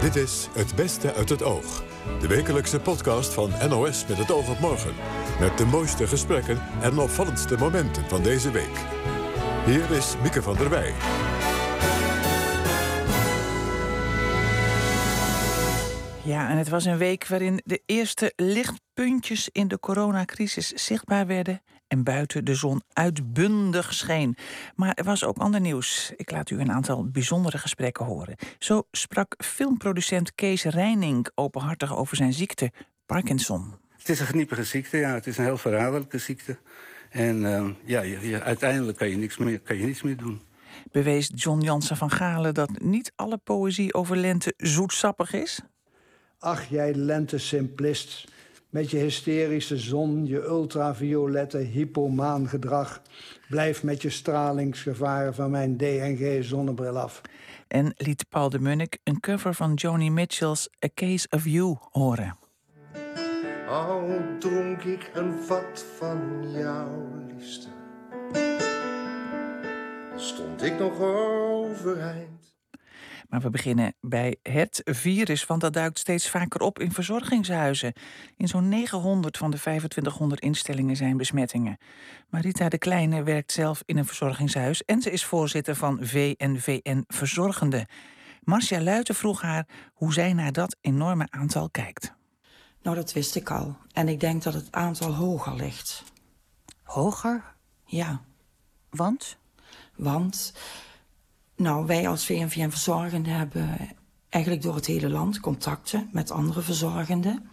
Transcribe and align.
Dit 0.00 0.16
is 0.16 0.48
Het 0.52 0.74
Beste 0.74 1.14
uit 1.14 1.28
het 1.28 1.42
Oog. 1.42 1.84
De 2.20 2.26
wekelijkse 2.26 2.80
podcast 2.80 3.32
van 3.32 3.50
NOS 3.68 4.06
met 4.06 4.18
het 4.18 4.30
oog 4.30 4.50
op 4.50 4.58
morgen. 4.58 4.94
Met 5.40 5.58
de 5.58 5.64
mooiste 5.64 6.06
gesprekken 6.06 6.60
en 6.80 6.98
opvallendste 6.98 7.56
momenten 7.56 8.08
van 8.08 8.22
deze 8.22 8.50
week. 8.50 8.84
Hier 9.64 9.90
is 9.90 10.14
Mieke 10.22 10.42
van 10.42 10.56
der 10.56 10.70
Wij. 10.70 10.92
Ja, 16.24 16.50
en 16.50 16.56
het 16.56 16.68
was 16.68 16.84
een 16.84 16.98
week 16.98 17.26
waarin 17.26 17.60
de 17.64 17.82
eerste 17.86 18.32
lichtpuntjes 18.36 19.48
in 19.52 19.68
de 19.68 19.80
coronacrisis 19.80 20.68
zichtbaar 20.68 21.26
werden 21.26 21.62
en 21.88 22.04
buiten 22.04 22.44
de 22.44 22.54
zon 22.54 22.82
uitbundig 22.92 23.94
scheen. 23.94 24.36
Maar 24.74 24.94
er 24.94 25.04
was 25.04 25.24
ook 25.24 25.36
ander 25.36 25.60
nieuws. 25.60 26.12
Ik 26.16 26.30
laat 26.30 26.50
u 26.50 26.60
een 26.60 26.72
aantal 26.72 27.10
bijzondere 27.10 27.58
gesprekken 27.58 28.04
horen. 28.04 28.36
Zo 28.58 28.82
sprak 28.90 29.34
filmproducent 29.44 30.34
Kees 30.34 30.64
Reining 30.64 31.28
openhartig 31.34 31.96
over 31.96 32.16
zijn 32.16 32.32
ziekte, 32.32 32.72
Parkinson. 33.06 33.74
Het 33.98 34.08
is 34.08 34.20
een 34.20 34.26
geniepige 34.26 34.64
ziekte, 34.64 34.96
ja. 34.96 35.14
Het 35.14 35.26
is 35.26 35.38
een 35.38 35.44
heel 35.44 35.58
verraderlijke 35.58 36.18
ziekte. 36.18 36.58
En 37.10 37.42
uh, 37.42 37.68
ja, 37.84 38.00
je, 38.00 38.28
je, 38.28 38.42
uiteindelijk 38.42 38.98
kan 38.98 39.08
je, 39.08 39.16
niks 39.16 39.36
meer, 39.36 39.60
kan 39.60 39.76
je 39.76 39.84
niets 39.84 40.02
meer 40.02 40.16
doen. 40.16 40.40
Bewees 40.92 41.30
John 41.34 41.60
Jansen 41.60 41.96
van 41.96 42.10
Galen 42.10 42.54
dat 42.54 42.80
niet 42.80 43.12
alle 43.16 43.36
poëzie 43.36 43.94
over 43.94 44.16
lente 44.16 44.54
zoetsappig 44.56 45.32
is? 45.32 45.60
Ach, 46.38 46.68
jij 46.68 46.94
lente 46.94 47.38
simplist. 47.38 48.24
Met 48.70 48.90
je 48.90 48.98
hysterische 48.98 49.76
zon, 49.76 50.26
je 50.26 50.42
ultraviolette 50.42 51.58
hypomaan 51.58 52.48
gedrag. 52.48 53.02
Blijf 53.48 53.82
met 53.82 54.02
je 54.02 54.10
stralingsgevaren 54.10 55.34
van 55.34 55.50
mijn 55.50 55.76
DNG-zonnebril 55.76 56.98
af. 56.98 57.20
En 57.68 57.94
liet 57.96 58.28
Paul 58.28 58.48
de 58.48 58.58
Munnik 58.58 58.98
een 59.04 59.20
cover 59.20 59.54
van 59.54 59.74
Joni 59.74 60.10
Mitchell's 60.10 60.68
A 60.84 60.88
Case 60.94 61.26
of 61.30 61.44
You 61.44 61.76
horen. 61.90 62.36
Al 63.68 64.20
dronk 64.38 64.82
ik 64.82 65.10
een 65.14 65.32
vat 65.42 65.84
van 65.98 66.44
jouw 66.52 67.08
liefste, 67.26 67.68
stond 70.16 70.62
ik 70.62 70.78
nog 70.78 71.00
overeind. 71.00 72.45
Maar 73.36 73.44
we 73.44 73.50
beginnen 73.50 73.94
bij 74.00 74.36
het 74.42 74.80
virus, 74.84 75.46
want 75.46 75.60
dat 75.60 75.72
duikt 75.72 75.98
steeds 75.98 76.30
vaker 76.30 76.60
op 76.60 76.78
in 76.78 76.92
verzorgingshuizen. 76.92 77.92
In 78.36 78.48
zo'n 78.48 78.68
900 78.68 79.36
van 79.36 79.50
de 79.50 79.58
2500 79.58 80.40
instellingen 80.40 80.96
zijn 80.96 81.16
besmettingen. 81.16 81.76
Marita 82.28 82.68
de 82.68 82.78
Kleine 82.78 83.22
werkt 83.22 83.52
zelf 83.52 83.82
in 83.86 83.96
een 83.96 84.06
verzorgingshuis 84.06 84.84
en 84.84 85.02
ze 85.02 85.10
is 85.10 85.24
voorzitter 85.24 85.74
van 85.74 85.98
VNVN 86.00 87.04
Verzorgende. 87.06 87.86
Marcia 88.42 88.80
Luiten 88.80 89.14
vroeg 89.14 89.42
haar 89.42 89.66
hoe 89.92 90.12
zij 90.12 90.32
naar 90.32 90.52
dat 90.52 90.76
enorme 90.80 91.26
aantal 91.30 91.70
kijkt. 91.70 92.12
Nou, 92.82 92.96
dat 92.96 93.12
wist 93.12 93.34
ik 93.34 93.50
al. 93.50 93.76
En 93.92 94.08
ik 94.08 94.20
denk 94.20 94.42
dat 94.42 94.54
het 94.54 94.72
aantal 94.72 95.14
hoger 95.14 95.54
ligt. 95.54 96.04
Hoger? 96.82 97.44
Ja. 97.84 98.20
Want? 98.90 99.36
Want 99.96 100.52
nou, 101.56 101.86
wij 101.86 102.08
als 102.08 102.26
VNVN 102.26 102.68
Verzorgenden 102.68 103.32
hebben 103.32 103.78
eigenlijk 104.28 104.62
door 104.62 104.74
het 104.74 104.86
hele 104.86 105.08
land 105.08 105.40
contacten 105.40 106.08
met 106.12 106.30
andere 106.30 106.62
verzorgenden. 106.62 107.48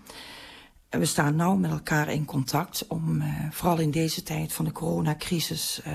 En 0.90 1.00
we 1.00 1.06
staan 1.06 1.36
nou 1.36 1.59
met 1.59 1.72
elkaar 1.72 2.09
in 2.09 2.26
contact 2.26 2.88
om 2.88 3.22
uh, 3.22 3.52
vooral 3.52 3.80
in 3.80 3.92
deze 3.92 4.24
tijd 4.24 4.54
van 4.54 4.66
de 4.66 4.72
coronacrisis 4.72 5.81
uh, 5.88 5.94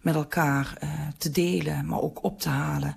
met 0.00 0.14
elkaar 0.14 0.78
uh, 0.82 0.90
te 1.18 1.30
delen, 1.30 1.86
maar 1.86 2.00
ook 2.00 2.24
op 2.24 2.40
te 2.40 2.48
halen. 2.48 2.96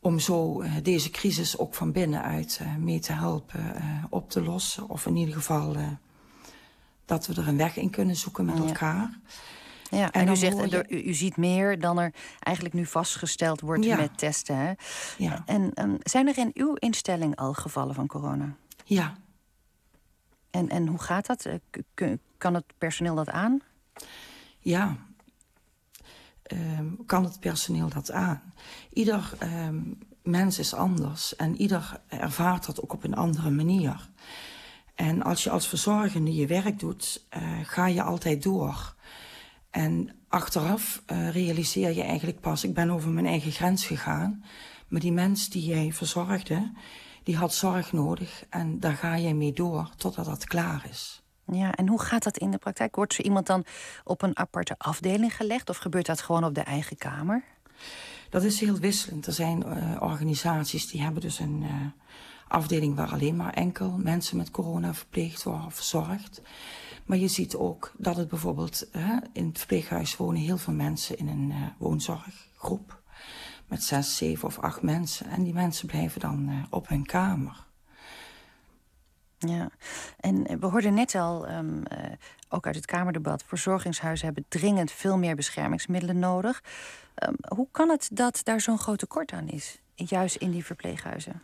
Om 0.00 0.18
zo 0.18 0.64
deze 0.82 1.10
crisis 1.10 1.58
ook 1.58 1.74
van 1.74 1.92
binnenuit 1.92 2.60
mee 2.78 3.00
te 3.00 3.12
helpen 3.12 3.82
op 4.10 4.30
te 4.30 4.42
lossen. 4.42 4.88
Of 4.88 5.06
in 5.06 5.16
ieder 5.16 5.34
geval 5.34 5.76
dat 7.04 7.26
we 7.26 7.34
er 7.34 7.48
een 7.48 7.56
weg 7.56 7.76
in 7.76 7.90
kunnen 7.90 8.16
zoeken 8.16 8.44
met 8.44 8.58
elkaar. 8.58 9.18
Ja, 9.90 10.10
en, 10.10 10.28
u 10.28 10.36
zegt, 10.36 10.70
je... 10.70 10.84
u, 10.88 11.02
u, 11.02 11.14
ziet 11.14 11.36
meer 11.36 11.78
dan 11.78 11.98
er 11.98 12.12
eigenlijk 12.38 12.74
nu 12.74 12.86
vastgesteld 12.86 13.60
wordt 13.60 13.84
ja. 13.84 13.96
met 13.96 14.18
testen. 14.18 14.56
Hè? 14.56 14.72
Ja. 15.18 15.42
En 15.46 15.72
um, 15.74 15.96
zijn 16.02 16.28
er 16.28 16.38
in 16.38 16.50
uw 16.54 16.74
instelling 16.74 17.36
al 17.36 17.52
gevallen 17.52 17.94
van 17.94 18.06
corona? 18.06 18.54
Ja. 18.84 19.14
En, 20.50 20.68
en 20.68 20.86
hoe 20.86 21.00
gaat 21.02 21.26
dat? 21.26 21.48
K 21.94 22.16
kan 22.38 22.54
het 22.54 22.64
personeel 22.78 23.14
dat 23.14 23.30
aan? 23.30 23.60
Ja, 24.58 24.96
um, 26.52 27.06
kan 27.06 27.24
het 27.24 27.40
personeel 27.40 27.88
dat 27.88 28.10
aan? 28.10 28.42
Ieder 28.92 29.32
um, 29.42 29.98
mens 30.22 30.58
is 30.58 30.74
anders 30.74 31.36
en 31.36 31.56
ieder 31.56 32.00
ervaart 32.08 32.66
dat 32.66 32.82
ook 32.82 32.92
op 32.92 33.04
een 33.04 33.14
andere 33.14 33.50
manier. 33.50 34.10
En 34.94 35.22
als 35.22 35.44
je 35.44 35.50
als 35.50 35.68
verzorgende 35.68 36.34
je 36.34 36.46
werk 36.46 36.78
doet, 36.78 37.26
uh, 37.36 37.42
ga 37.62 37.86
je 37.86 38.02
altijd 38.02 38.42
door. 38.42 38.94
En 39.70 40.16
achteraf 40.28 41.02
uh, 41.06 41.30
realiseer 41.30 41.94
je 41.94 42.02
eigenlijk 42.02 42.40
pas, 42.40 42.64
ik 42.64 42.74
ben 42.74 42.90
over 42.90 43.10
mijn 43.10 43.26
eigen 43.26 43.52
grens 43.52 43.86
gegaan. 43.86 44.44
Maar 44.88 45.00
die 45.00 45.12
mens 45.12 45.48
die 45.48 45.64
jij 45.64 45.92
verzorgde, 45.92 46.72
die 47.22 47.36
had 47.36 47.54
zorg 47.54 47.92
nodig. 47.92 48.44
En 48.48 48.80
daar 48.80 48.94
ga 48.94 49.18
jij 49.18 49.34
mee 49.34 49.52
door 49.52 49.90
totdat 49.96 50.24
dat 50.24 50.44
klaar 50.44 50.86
is. 50.90 51.22
Ja, 51.52 51.74
en 51.74 51.88
hoe 51.88 52.00
gaat 52.00 52.22
dat 52.22 52.38
in 52.38 52.50
de 52.50 52.58
praktijk? 52.58 52.96
Wordt 52.96 53.14
zo 53.14 53.22
iemand 53.22 53.46
dan 53.46 53.64
op 54.04 54.22
een 54.22 54.38
aparte 54.38 54.74
afdeling 54.78 55.36
gelegd? 55.36 55.68
Of 55.68 55.76
gebeurt 55.76 56.06
dat 56.06 56.20
gewoon 56.20 56.44
op 56.44 56.54
de 56.54 56.60
eigen 56.60 56.96
kamer? 56.96 57.44
Dat 58.30 58.42
is 58.42 58.60
heel 58.60 58.76
wisselend. 58.76 59.26
Er 59.26 59.32
zijn 59.32 59.64
uh, 59.66 60.02
organisaties 60.02 60.90
die 60.90 61.02
hebben 61.02 61.22
dus 61.22 61.38
een 61.38 61.62
uh, 61.62 61.70
afdeling 62.48 62.96
waar 62.96 63.12
alleen 63.12 63.36
maar 63.36 63.52
enkel 63.52 63.96
mensen 63.98 64.36
met 64.36 64.50
corona 64.50 64.94
verpleegd 64.94 65.42
worden 65.42 65.66
of 65.66 65.74
verzorgd. 65.74 66.42
Maar 67.10 67.18
je 67.18 67.28
ziet 67.28 67.56
ook 67.56 67.92
dat 67.96 68.16
het 68.16 68.28
bijvoorbeeld 68.28 68.88
hè, 68.92 69.16
in 69.32 69.46
het 69.46 69.58
verpleeghuis 69.58 70.16
wonen 70.16 70.40
heel 70.40 70.58
veel 70.58 70.72
mensen 70.72 71.18
in 71.18 71.28
een 71.28 71.50
uh, 71.50 71.66
woonzorggroep. 71.78 73.02
Met 73.66 73.82
zes, 73.82 74.16
zeven 74.16 74.48
of 74.48 74.58
acht 74.58 74.82
mensen. 74.82 75.26
En 75.26 75.42
die 75.42 75.52
mensen 75.52 75.86
blijven 75.86 76.20
dan 76.20 76.48
uh, 76.48 76.62
op 76.70 76.88
hun 76.88 77.06
kamer. 77.06 77.66
Ja, 79.38 79.70
en 80.20 80.60
we 80.60 80.66
hoorden 80.66 80.94
net 80.94 81.14
al, 81.14 81.48
uh, 81.48 81.58
ook 82.48 82.66
uit 82.66 82.74
het 82.74 82.86
Kamerdebat, 82.86 83.44
verzorgingshuizen 83.46 84.26
hebben 84.26 84.44
dringend 84.48 84.90
veel 84.90 85.18
meer 85.18 85.36
beschermingsmiddelen 85.36 86.18
nodig. 86.18 86.62
Um, 87.28 87.34
hoe 87.56 87.68
kan 87.70 87.88
het 87.88 88.08
dat 88.12 88.40
daar 88.42 88.60
zo'n 88.60 88.78
groot 88.78 88.98
tekort 88.98 89.32
aan 89.32 89.48
is, 89.48 89.78
juist 89.94 90.36
in 90.36 90.50
die 90.50 90.64
verpleeghuizen? 90.64 91.42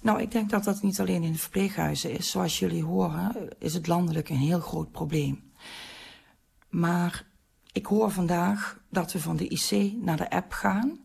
Nou, 0.00 0.20
ik 0.20 0.30
denk 0.30 0.50
dat 0.50 0.64
dat 0.64 0.82
niet 0.82 1.00
alleen 1.00 1.22
in 1.22 1.32
de 1.32 1.38
verpleeghuizen 1.38 2.10
is. 2.10 2.30
Zoals 2.30 2.58
jullie 2.58 2.84
horen, 2.84 3.48
is 3.58 3.74
het 3.74 3.86
landelijk 3.86 4.28
een 4.28 4.36
heel 4.36 4.60
groot 4.60 4.90
probleem. 4.90 5.52
Maar 6.68 7.26
ik 7.72 7.86
hoor 7.86 8.10
vandaag 8.10 8.80
dat 8.90 9.12
we 9.12 9.20
van 9.20 9.36
de 9.36 9.48
IC 9.48 9.92
naar 10.02 10.16
de 10.16 10.30
app 10.30 10.52
gaan. 10.52 10.98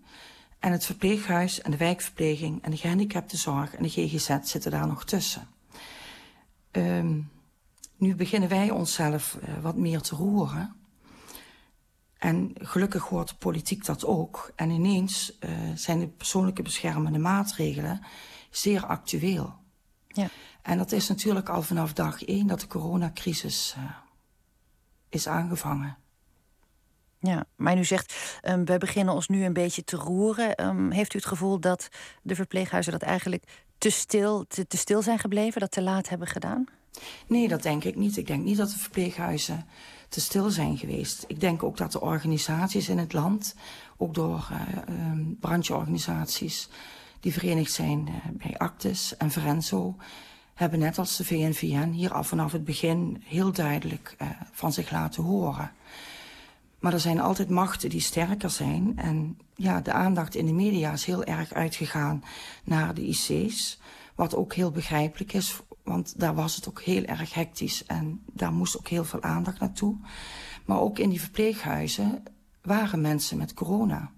En 0.60 0.72
het 0.72 0.86
verpleeghuis 0.86 1.62
en 1.62 1.72
de 1.72 1.78
wijkverpleging 1.78 2.64
en 2.64 2.72
de 2.72 2.78
gehandicaptenzorg 2.78 3.76
en 3.76 3.84
de 3.84 3.90
GGZ 3.90 4.38
zitten 4.42 4.72
daar 4.72 4.88
nog 4.88 5.06
tussen. 5.06 5.48
Um, 6.72 7.30
nu 7.98 8.16
beginnen 8.16 8.50
wij 8.50 8.70
onszelf 8.70 9.38
uh, 9.44 9.58
wat 9.62 9.76
meer 9.76 10.02
te 10.02 10.16
roeren. 10.16 10.76
En 12.18 12.52
gelukkig 12.54 13.04
hoort 13.04 13.30
de 13.30 13.36
politiek 13.36 13.86
dat 13.86 14.06
ook. 14.06 14.52
En 14.56 14.70
ineens 14.70 15.38
uh, 15.40 15.50
zijn 15.76 16.00
de 16.00 16.08
persoonlijke 16.08 16.62
beschermende 16.62 17.20
maatregelen 17.20 18.02
zeer 18.58 18.86
actueel. 18.86 19.56
Ja. 20.08 20.28
En 20.62 20.78
dat 20.78 20.92
is 20.92 21.08
natuurlijk 21.08 21.50
al 21.50 21.62
vanaf 21.62 21.94
dag 21.94 22.24
één 22.24 22.48
dat 22.48 22.60
de 22.60 22.68
coronacrisis 22.68 23.76
uh, 23.78 23.84
is 25.10 25.28
aangevangen. 25.28 25.98
Ja, 27.20 27.46
maar 27.56 27.78
u 27.78 27.84
zegt, 27.84 28.40
um, 28.44 28.66
wij 28.66 28.78
beginnen 28.78 29.14
ons 29.14 29.28
nu 29.28 29.44
een 29.44 29.54
beetje 29.54 29.84
te 29.84 29.96
roeren. 29.96 30.66
Um, 30.66 30.92
heeft 30.92 31.14
u 31.14 31.18
het 31.18 31.28
gevoel 31.28 31.60
dat 31.60 31.90
de 32.22 32.36
verpleeghuizen 32.36 32.92
dat 32.92 33.02
eigenlijk 33.02 33.44
te 33.78 33.90
stil, 33.90 34.46
te, 34.48 34.68
te 34.68 34.78
stil 34.78 35.02
zijn 35.02 35.20
gebleven, 35.20 35.62
dat 35.62 35.72
te 35.72 35.82
laat 35.82 36.10
hebben 36.10 36.28
gedaan? 36.28 36.66
Nee, 37.28 37.48
dat 37.48 37.64
denk 37.64 37.84
ik 37.84 37.96
niet. 37.96 38.18
Ik 38.18 38.28
denk 38.28 38.44
niet 38.44 38.58
dat 38.58 38.70
de 38.70 38.78
verpleeghuizen 38.78 39.66
te 40.10 40.22
stil 40.22 40.50
zijn 40.50 40.78
geweest. 40.78 41.24
Ik 41.28 41.40
denk 41.40 41.64
ook 41.64 41.78
dat 41.78 41.92
de 41.92 42.02
organisaties 42.02 42.90
in 42.90 42.98
het 42.98 43.14
land, 43.14 43.56
ook 43.98 44.14
door 44.14 44.50
uh, 44.52 45.12
um, 45.12 45.38
brancheorganisaties, 45.40 46.70
die 47.26 47.34
verenigd 47.34 47.72
zijn 47.72 48.08
uh, 48.08 48.16
bij 48.32 48.58
Actis 48.58 49.18
en 49.18 49.32
Verenzo, 49.32 49.96
hebben 50.54 50.80
net 50.80 50.98
als 50.98 51.18
de 51.18 51.26
VNVN 51.26 51.90
hier 51.90 52.14
al 52.14 52.24
vanaf 52.24 52.52
het 52.52 52.64
begin 52.64 53.22
heel 53.26 53.52
duidelijk 53.52 54.16
uh, 54.22 54.30
van 54.52 54.74
zich 54.74 54.92
laten 54.92 55.24
horen. 55.24 55.72
Maar 56.80 56.94
er 56.94 57.00
zijn 57.00 57.20
altijd 57.20 57.50
machten 57.50 57.90
die 57.90 58.00
sterker 58.00 58.50
zijn. 58.50 58.94
En 58.98 59.38
ja, 59.56 59.82
de 59.82 59.92
aandacht 59.92 60.36
in 60.36 60.46
de 60.46 60.54
media 60.54 60.92
is 60.92 61.06
heel 61.06 61.24
erg 61.24 61.54
uitgegaan 61.54 62.24
naar 62.64 62.94
de 62.94 63.08
IC's. 63.08 63.80
Wat 64.16 64.36
ook 64.36 64.54
heel 64.54 64.72
begrijpelijk 64.72 65.34
is, 65.34 65.60
want 65.84 66.20
daar 66.20 66.36
was 66.36 66.56
het 66.56 66.68
ook 66.68 66.82
heel 66.82 67.04
erg 67.04 67.34
hectisch. 67.34 67.86
En 67.86 68.24
daar 68.34 68.54
moest 68.54 68.78
ook 68.78 68.88
heel 68.88 69.06
veel 69.06 69.22
aandacht 69.22 69.60
naartoe. 69.60 69.98
Maar 70.66 70.80
ook 70.80 71.00
in 71.00 71.10
die 71.10 71.22
verpleeghuizen 71.22 72.24
waren 72.62 73.02
mensen 73.02 73.38
met 73.38 73.54
corona. 73.54 74.12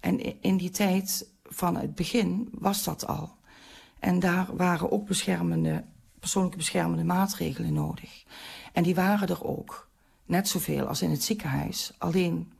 En 0.00 0.42
in 0.42 0.56
die 0.56 0.70
tijd 0.70 1.32
van 1.54 1.76
het 1.76 1.94
begin 1.94 2.48
was 2.52 2.84
dat 2.84 3.06
al. 3.06 3.36
En 3.98 4.20
daar 4.20 4.56
waren 4.56 4.92
ook 4.92 5.06
beschermende, 5.06 5.84
persoonlijke 6.20 6.58
beschermende 6.58 7.04
maatregelen 7.04 7.72
nodig. 7.72 8.24
En 8.72 8.82
die 8.82 8.94
waren 8.94 9.28
er 9.28 9.44
ook. 9.44 9.88
Net 10.26 10.48
zoveel 10.48 10.86
als 10.86 11.02
in 11.02 11.10
het 11.10 11.22
ziekenhuis. 11.22 11.92
Alleen 11.98 12.52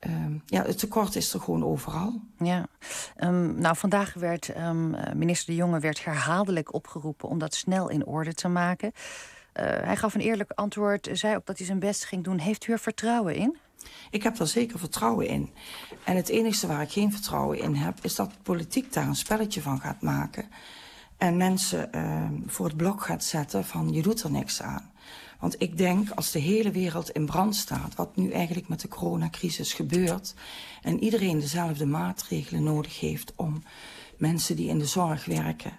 Um, 0.00 0.42
ja, 0.46 0.62
het 0.62 0.78
tekort 0.78 1.16
is 1.16 1.34
er 1.34 1.40
gewoon 1.40 1.64
overal. 1.64 2.20
Ja, 2.38 2.66
um, 3.18 3.60
nou 3.60 3.76
vandaag 3.76 4.14
werd 4.14 4.56
um, 4.56 4.96
minister 5.14 5.46
De 5.46 5.54
Jonge 5.54 5.80
werd 5.80 6.04
herhaaldelijk 6.04 6.74
opgeroepen 6.74 7.28
om 7.28 7.38
dat 7.38 7.54
snel 7.54 7.88
in 7.88 8.06
orde 8.06 8.34
te 8.34 8.48
maken. 8.48 8.92
Uh, 8.94 9.64
hij 9.64 9.96
gaf 9.96 10.14
een 10.14 10.20
eerlijk 10.20 10.50
antwoord, 10.50 11.08
zei 11.12 11.36
ook 11.36 11.46
dat 11.46 11.56
hij 11.56 11.66
zijn 11.66 11.78
best 11.78 12.04
ging 12.04 12.24
doen. 12.24 12.38
Heeft 12.38 12.66
u 12.66 12.72
er 12.72 12.78
vertrouwen 12.78 13.34
in? 13.34 13.56
Ik 14.10 14.22
heb 14.22 14.38
er 14.38 14.46
zeker 14.46 14.78
vertrouwen 14.78 15.28
in. 15.28 15.50
En 16.04 16.16
het 16.16 16.28
enige 16.28 16.66
waar 16.66 16.82
ik 16.82 16.92
geen 16.92 17.12
vertrouwen 17.12 17.60
in 17.60 17.74
heb, 17.74 17.98
is 18.02 18.14
dat 18.14 18.42
politiek 18.42 18.92
daar 18.92 19.06
een 19.06 19.16
spelletje 19.16 19.62
van 19.62 19.80
gaat 19.80 20.00
maken. 20.00 20.48
En 21.16 21.36
mensen 21.36 21.88
uh, 21.94 22.28
voor 22.46 22.66
het 22.66 22.76
blok 22.76 23.02
gaat 23.02 23.24
zetten 23.24 23.64
van 23.64 23.92
je 23.92 24.02
doet 24.02 24.22
er 24.22 24.30
niks 24.30 24.62
aan. 24.62 24.90
Want 25.40 25.62
ik 25.62 25.76
denk 25.78 26.10
als 26.10 26.30
de 26.30 26.38
hele 26.38 26.70
wereld 26.70 27.10
in 27.10 27.26
brand 27.26 27.56
staat, 27.56 27.94
wat 27.94 28.16
nu 28.16 28.30
eigenlijk 28.30 28.68
met 28.68 28.80
de 28.80 28.88
coronacrisis 28.88 29.72
gebeurt, 29.72 30.34
en 30.82 31.02
iedereen 31.02 31.38
dezelfde 31.38 31.86
maatregelen 31.86 32.62
nodig 32.62 33.00
heeft 33.00 33.32
om 33.36 33.62
mensen 34.18 34.56
die 34.56 34.68
in 34.68 34.78
de 34.78 34.86
zorg 34.86 35.24
werken 35.24 35.72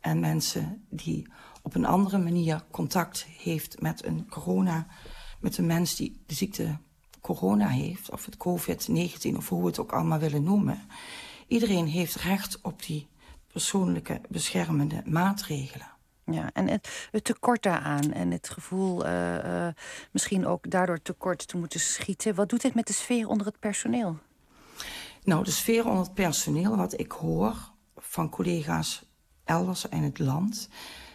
en 0.00 0.20
mensen 0.20 0.84
die 0.90 1.26
op 1.62 1.74
een 1.74 1.84
andere 1.84 2.18
manier 2.18 2.64
contact 2.70 3.26
heeft 3.38 3.80
met 3.80 4.04
een 4.04 4.28
corona, 4.28 4.86
met 5.40 5.58
een 5.58 5.66
mens 5.66 5.96
die 5.96 6.22
de 6.26 6.34
ziekte 6.34 6.78
corona 7.24 7.68
heeft, 7.68 8.10
of 8.10 8.24
het 8.24 8.36
COVID-19 8.36 9.36
of 9.36 9.48
hoe 9.48 9.60
we 9.60 9.66
het 9.66 9.78
ook 9.78 9.92
allemaal 9.92 10.18
willen 10.18 10.42
noemen. 10.42 10.82
Iedereen 11.46 11.86
heeft 11.86 12.14
recht 12.14 12.58
op 12.62 12.82
die 12.82 13.08
persoonlijke 13.46 14.20
beschermende 14.28 15.02
maatregelen. 15.04 15.86
Ja, 16.24 16.50
en 16.52 16.68
het, 16.68 17.08
het 17.10 17.24
tekort 17.24 17.62
daaraan 17.62 18.12
en 18.12 18.30
het 18.30 18.48
gevoel 18.48 19.06
uh, 19.06 19.44
uh, 19.44 19.68
misschien 20.10 20.46
ook 20.46 20.70
daardoor 20.70 21.02
tekort 21.02 21.48
te 21.48 21.56
moeten 21.56 21.80
schieten. 21.80 22.34
Wat 22.34 22.48
doet 22.48 22.62
dit 22.62 22.74
met 22.74 22.86
de 22.86 22.92
sfeer 22.92 23.28
onder 23.28 23.46
het 23.46 23.58
personeel? 23.58 24.18
Nou, 25.24 25.44
de 25.44 25.50
sfeer 25.50 25.86
onder 25.86 26.04
het 26.04 26.14
personeel, 26.14 26.76
wat 26.76 27.00
ik 27.00 27.12
hoor 27.12 27.54
van 27.96 28.28
collega's 28.28 29.04
elders 29.44 29.84
in 29.88 30.02
het 30.02 30.18
land, 30.18 30.68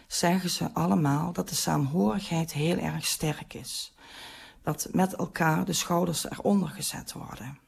zeggen 0.06 0.50
ze 0.50 0.72
allemaal 0.72 1.32
dat 1.32 1.48
de 1.48 1.54
saamhorigheid 1.54 2.52
heel 2.52 2.76
erg 2.76 3.06
sterk 3.06 3.54
is. 3.54 3.94
Dat 4.62 4.88
met 4.92 5.14
elkaar 5.14 5.64
de 5.64 5.72
schouders 5.72 6.30
eronder 6.30 6.68
gezet 6.68 7.12
worden. 7.12 7.58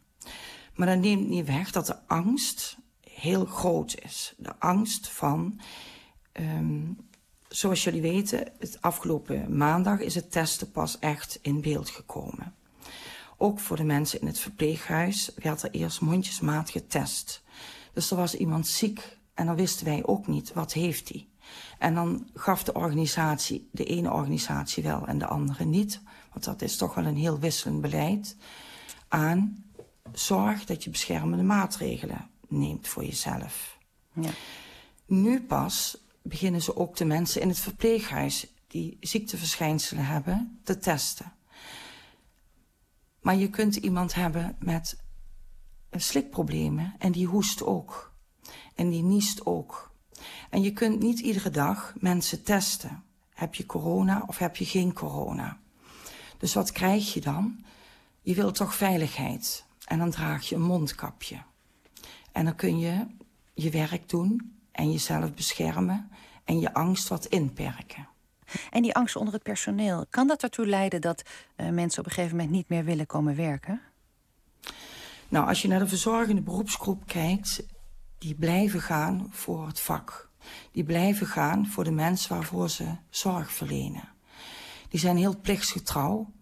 Maar 0.75 0.87
dat 0.87 0.99
neemt 0.99 1.29
niet 1.29 1.47
weg 1.47 1.71
dat 1.71 1.87
de 1.87 2.06
angst 2.06 2.77
heel 3.00 3.44
groot 3.44 3.94
is. 4.00 4.35
De 4.37 4.59
angst 4.59 5.09
van 5.09 5.61
um, 6.33 6.97
zoals 7.49 7.85
jullie 7.85 8.00
weten, 8.00 8.53
het 8.59 8.79
afgelopen 8.81 9.56
maandag 9.56 10.00
is 10.00 10.15
het 10.15 10.33
testen 10.33 10.71
pas 10.71 10.99
echt 10.99 11.39
in 11.43 11.61
beeld 11.61 11.91
gekomen. 11.91 12.55
Ook 13.37 13.61
voor 13.61 13.77
de 13.77 13.85
mensen 13.85 14.21
in 14.21 14.27
het 14.27 14.38
verpleeghuis 14.38 15.31
werd 15.37 15.62
er 15.62 15.71
eerst 15.71 16.00
mondjesmaat 16.00 16.71
getest. 16.71 17.43
Dus 17.93 18.11
er 18.11 18.17
was 18.17 18.35
iemand 18.35 18.67
ziek 18.67 19.19
en 19.35 19.47
dan 19.47 19.56
wisten 19.56 19.87
wij 19.87 20.06
ook 20.06 20.27
niet 20.27 20.53
wat 20.53 20.73
heeft 20.73 21.09
hij. 21.09 21.27
En 21.79 21.95
dan 21.95 22.29
gaf 22.35 22.65
de 22.65 22.75
organisatie, 22.75 23.69
de 23.73 23.85
ene 23.85 24.12
organisatie 24.12 24.83
wel 24.83 25.06
en 25.06 25.19
de 25.19 25.27
andere 25.27 25.65
niet, 25.65 26.00
want 26.32 26.44
dat 26.44 26.62
is 26.62 26.76
toch 26.76 26.94
wel 26.94 27.05
een 27.05 27.17
heel 27.17 27.38
wisselend 27.38 27.81
beleid, 27.81 28.37
aan 29.08 29.64
zorg 30.12 30.64
dat 30.64 30.84
je 30.84 30.90
beschermende 30.90 31.44
maatregelen 31.44 32.31
neemt 32.49 32.88
voor 32.88 33.05
jezelf. 33.05 33.79
Ja. 34.12 34.31
Nu 35.06 35.43
pas 35.43 35.96
beginnen 36.23 36.62
ze 36.62 36.76
ook 36.76 36.96
de 36.96 37.05
mensen 37.05 37.40
in 37.40 37.49
het 37.49 37.58
verpleeghuis 37.58 38.46
die 38.67 38.96
ziekteverschijnselen 39.00 40.05
hebben 40.05 40.61
te 40.64 40.79
testen. 40.79 41.32
Maar 43.20 43.37
je 43.37 43.50
kunt 43.50 43.76
iemand 43.76 44.14
hebben 44.14 44.56
met 44.58 45.02
slikproblemen 45.90 46.94
en 46.99 47.12
die 47.12 47.26
hoest 47.26 47.62
ook. 47.62 48.12
En 48.75 48.90
die 48.90 49.02
niest 49.02 49.46
ook. 49.46 49.93
En 50.50 50.62
je 50.62 50.73
kunt 50.73 51.02
niet 51.02 51.19
iedere 51.19 51.50
dag 51.50 51.94
mensen 51.99 52.43
testen. 52.43 53.05
Heb 53.31 53.55
je 53.55 53.67
corona 53.67 54.25
of 54.26 54.38
heb 54.38 54.56
je 54.56 54.64
geen 54.64 54.93
corona? 54.93 55.61
Dus 56.43 56.55
wat 56.55 56.73
krijg 56.73 57.15
je 57.15 57.21
dan? 57.21 57.65
Je 58.23 58.35
wilt 58.35 58.55
toch 58.55 58.75
veiligheid. 58.75 59.65
En 59.85 59.99
dan 59.99 60.11
draag 60.11 60.49
je 60.49 60.55
een 60.55 60.62
mondkapje. 60.62 61.37
En 62.33 62.44
dan 62.44 62.55
kun 62.55 62.79
je 62.79 63.06
je 63.55 63.71
werk 63.71 64.09
doen 64.09 64.56
en 64.73 64.93
jezelf 64.93 65.35
beschermen 65.35 66.11
en 66.44 66.61
je 66.61 66.75
angst 66.75 67.09
wat 67.09 67.27
inperken. 67.27 68.09
En 68.71 68.83
die 68.83 68.94
angst 68.94 69.17
onder 69.17 69.35
het 69.35 69.43
personeel, 69.43 70.06
kan 70.11 70.27
dat 70.27 70.43
ertoe 70.43 70.67
leiden 70.67 71.00
dat 71.00 71.23
uh, 71.56 71.69
mensen 71.69 72.00
op 72.00 72.06
een 72.06 72.12
gegeven 72.12 72.37
moment 72.37 72.55
niet 72.55 72.69
meer 72.69 72.85
willen 72.85 73.06
komen 73.06 73.37
werken? 73.37 73.81
Nou, 75.29 75.49
als 75.49 75.62
je 75.62 75.69
naar 75.69 75.79
de 75.79 75.88
verzorgende 75.88 76.43
beroepsgroep 76.43 77.06
kijkt, 77.06 77.67
die 78.19 78.35
blijven 78.35 78.81
gaan 78.81 79.29
voor 79.31 79.67
het 79.67 79.81
vak. 79.81 80.31
Die 80.73 80.85
blijven 80.85 81.27
gaan 81.27 81.67
voor 81.67 81.85
de 81.85 81.91
mensen 81.91 82.35
waarvoor 82.35 82.71
ze 82.71 82.95
zorg 83.11 83.53
verlenen. 83.53 84.12
Die 84.93 85.00
zijn 85.00 85.17
heel 85.17 85.41
plichtsgetrouw 85.41 86.33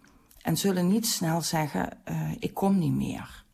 en 0.43 0.57
zullen 0.57 0.89
niet 0.89 1.07
snel 1.07 1.43
zeggen, 1.43 1.99
uh, 2.09 2.31
ik 2.39 2.55
kom 2.55 2.79
niet 2.79 2.93
meer. 2.93 3.45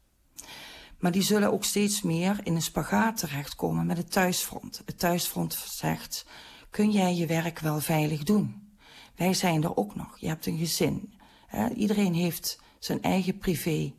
Maar 0.98 1.12
die 1.12 1.22
zullen 1.22 1.52
ook 1.52 1.64
steeds 1.64 2.02
meer 2.02 2.40
in 2.42 2.54
een 2.54 2.62
spagaat 2.62 3.16
terechtkomen 3.16 3.86
met 3.86 3.96
het 3.96 4.12
thuisfront. 4.12 4.82
Het 4.84 4.98
thuisfront 4.98 5.54
zegt, 5.54 6.26
kun 6.70 6.90
jij 6.90 7.14
je 7.14 7.26
werk 7.26 7.58
wel 7.58 7.80
veilig 7.80 8.22
doen? 8.22 8.76
Wij 9.16 9.34
zijn 9.34 9.64
er 9.64 9.76
ook 9.76 9.94
nog. 9.94 10.18
Je 10.18 10.28
hebt 10.28 10.46
een 10.46 10.58
gezin. 10.58 11.14
Hè? 11.46 11.68
Iedereen 11.68 12.14
heeft 12.14 12.60
zijn 12.78 13.02
eigen 13.02 13.38
privé. 13.38 13.94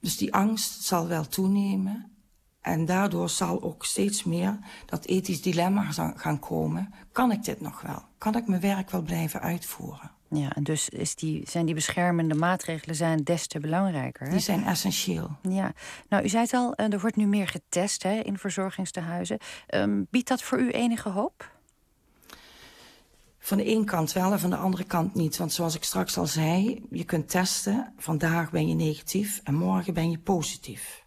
Dus 0.00 0.16
die 0.16 0.34
angst 0.34 0.82
zal 0.82 1.06
wel 1.06 1.28
toenemen. 1.28 2.17
En 2.60 2.84
daardoor 2.84 3.28
zal 3.28 3.62
ook 3.62 3.84
steeds 3.84 4.24
meer 4.24 4.58
dat 4.86 5.04
ethisch 5.04 5.42
dilemma 5.42 5.90
gaan 6.16 6.38
komen. 6.38 6.94
Kan 7.12 7.32
ik 7.32 7.44
dit 7.44 7.60
nog 7.60 7.80
wel? 7.80 8.02
Kan 8.18 8.36
ik 8.36 8.46
mijn 8.46 8.60
werk 8.60 8.90
wel 8.90 9.02
blijven 9.02 9.40
uitvoeren? 9.40 10.10
Ja, 10.30 10.54
en 10.54 10.62
dus 10.62 10.88
is 10.88 11.14
die, 11.14 11.42
zijn 11.50 11.66
die 11.66 11.74
beschermende 11.74 12.34
maatregelen 12.34 12.96
zijn 12.96 13.22
des 13.24 13.46
te 13.46 13.60
belangrijker. 13.60 14.26
Hè? 14.26 14.32
Die 14.32 14.40
zijn 14.40 14.64
essentieel. 14.64 15.36
Ja, 15.42 15.72
nou, 16.08 16.24
u 16.24 16.28
zei 16.28 16.42
het 16.42 16.52
al, 16.52 16.74
eh, 16.74 16.92
er 16.92 17.00
wordt 17.00 17.16
nu 17.16 17.26
meer 17.26 17.48
getest 17.48 18.02
hè, 18.02 18.20
in 18.20 18.38
verzorgingstehuizen. 18.38 19.38
Um, 19.74 20.06
biedt 20.10 20.28
dat 20.28 20.42
voor 20.42 20.58
u 20.58 20.70
enige 20.70 21.08
hoop? 21.08 21.50
Van 23.38 23.56
de 23.56 23.64
ene 23.64 23.84
kant 23.84 24.12
wel 24.12 24.32
en 24.32 24.40
van 24.40 24.50
de 24.50 24.56
andere 24.56 24.84
kant 24.84 25.14
niet. 25.14 25.36
Want 25.36 25.52
zoals 25.52 25.74
ik 25.74 25.84
straks 25.84 26.18
al 26.18 26.26
zei, 26.26 26.86
je 26.90 27.04
kunt 27.04 27.28
testen. 27.28 27.92
Vandaag 27.96 28.50
ben 28.50 28.68
je 28.68 28.74
negatief 28.74 29.40
en 29.44 29.54
morgen 29.54 29.94
ben 29.94 30.10
je 30.10 30.18
positief. 30.18 31.04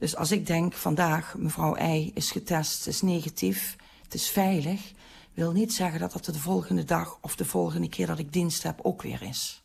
Dus 0.00 0.16
als 0.16 0.32
ik 0.32 0.46
denk, 0.46 0.72
vandaag 0.72 1.34
mevrouw 1.38 1.76
I 1.78 2.10
is 2.14 2.30
getest, 2.30 2.86
is 2.86 3.02
negatief, 3.02 3.76
het 4.02 4.14
is 4.14 4.28
veilig 4.28 4.92
wil 5.34 5.52
niet 5.52 5.72
zeggen 5.72 6.00
dat 6.00 6.12
dat 6.12 6.24
de 6.24 6.38
volgende 6.38 6.84
dag 6.84 7.18
of 7.20 7.36
de 7.36 7.44
volgende 7.44 7.88
keer 7.88 8.06
dat 8.06 8.18
ik 8.18 8.32
dienst 8.32 8.62
heb 8.62 8.78
ook 8.82 9.02
weer 9.02 9.22
is. 9.22 9.62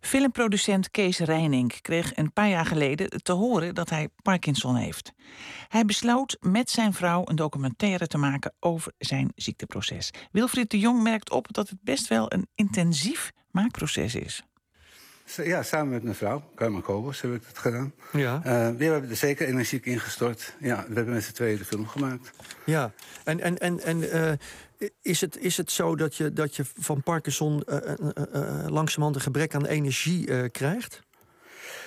Filmproducent 0.00 0.90
Kees 0.90 1.18
Reining 1.18 1.80
kreeg 1.80 2.16
een 2.16 2.32
paar 2.32 2.48
jaar 2.48 2.66
geleden 2.66 3.22
te 3.22 3.32
horen 3.32 3.74
dat 3.74 3.90
hij 3.90 4.08
Parkinson 4.22 4.76
heeft. 4.76 5.12
Hij 5.68 5.84
besloot 5.84 6.36
met 6.40 6.70
zijn 6.70 6.92
vrouw 6.92 7.22
een 7.24 7.36
documentaire 7.36 8.06
te 8.06 8.18
maken 8.18 8.54
over 8.60 8.92
zijn 8.98 9.32
ziekteproces. 9.34 10.10
Wilfried 10.32 10.70
de 10.70 10.78
Jong 10.78 11.02
merkt 11.02 11.30
op 11.30 11.52
dat 11.52 11.68
het 11.68 11.78
best 11.82 12.08
wel 12.08 12.32
een 12.32 12.48
intensief 12.54 13.32
maakproces 13.50 14.14
is. 14.14 14.42
Ja, 15.24 15.62
samen 15.62 15.88
met 15.88 16.02
mijn 16.02 16.14
vrouw, 16.14 16.50
Carmen 16.54 16.82
Kobus, 16.82 17.20
heb 17.20 17.34
ik 17.34 17.42
dat 17.46 17.58
gedaan. 17.58 17.92
Ja. 18.12 18.36
Uh, 18.36 18.76
we 18.76 18.84
hebben 18.84 19.10
er 19.10 19.16
zeker 19.16 19.46
energiek 19.46 19.86
ingestort. 19.86 20.54
Ja, 20.60 20.84
we 20.88 20.94
hebben 20.94 21.14
met 21.14 21.24
z'n 21.24 21.32
tweeën 21.32 21.58
de 21.58 21.64
film 21.64 21.86
gemaakt. 21.86 22.30
Ja, 22.64 22.92
en, 23.24 23.40
en, 23.40 23.58
en, 23.58 23.80
en 23.80 23.98
uh, 23.98 24.88
is, 25.02 25.20
het, 25.20 25.38
is 25.38 25.56
het 25.56 25.70
zo 25.70 25.96
dat 25.96 26.16
je, 26.16 26.32
dat 26.32 26.56
je 26.56 26.64
van 26.78 27.02
Parkinson 27.02 27.62
uh, 27.68 27.78
langzamerhand 28.68 29.14
een 29.14 29.20
gebrek 29.20 29.54
aan 29.54 29.66
energie 29.66 30.50
krijgt? 30.50 31.02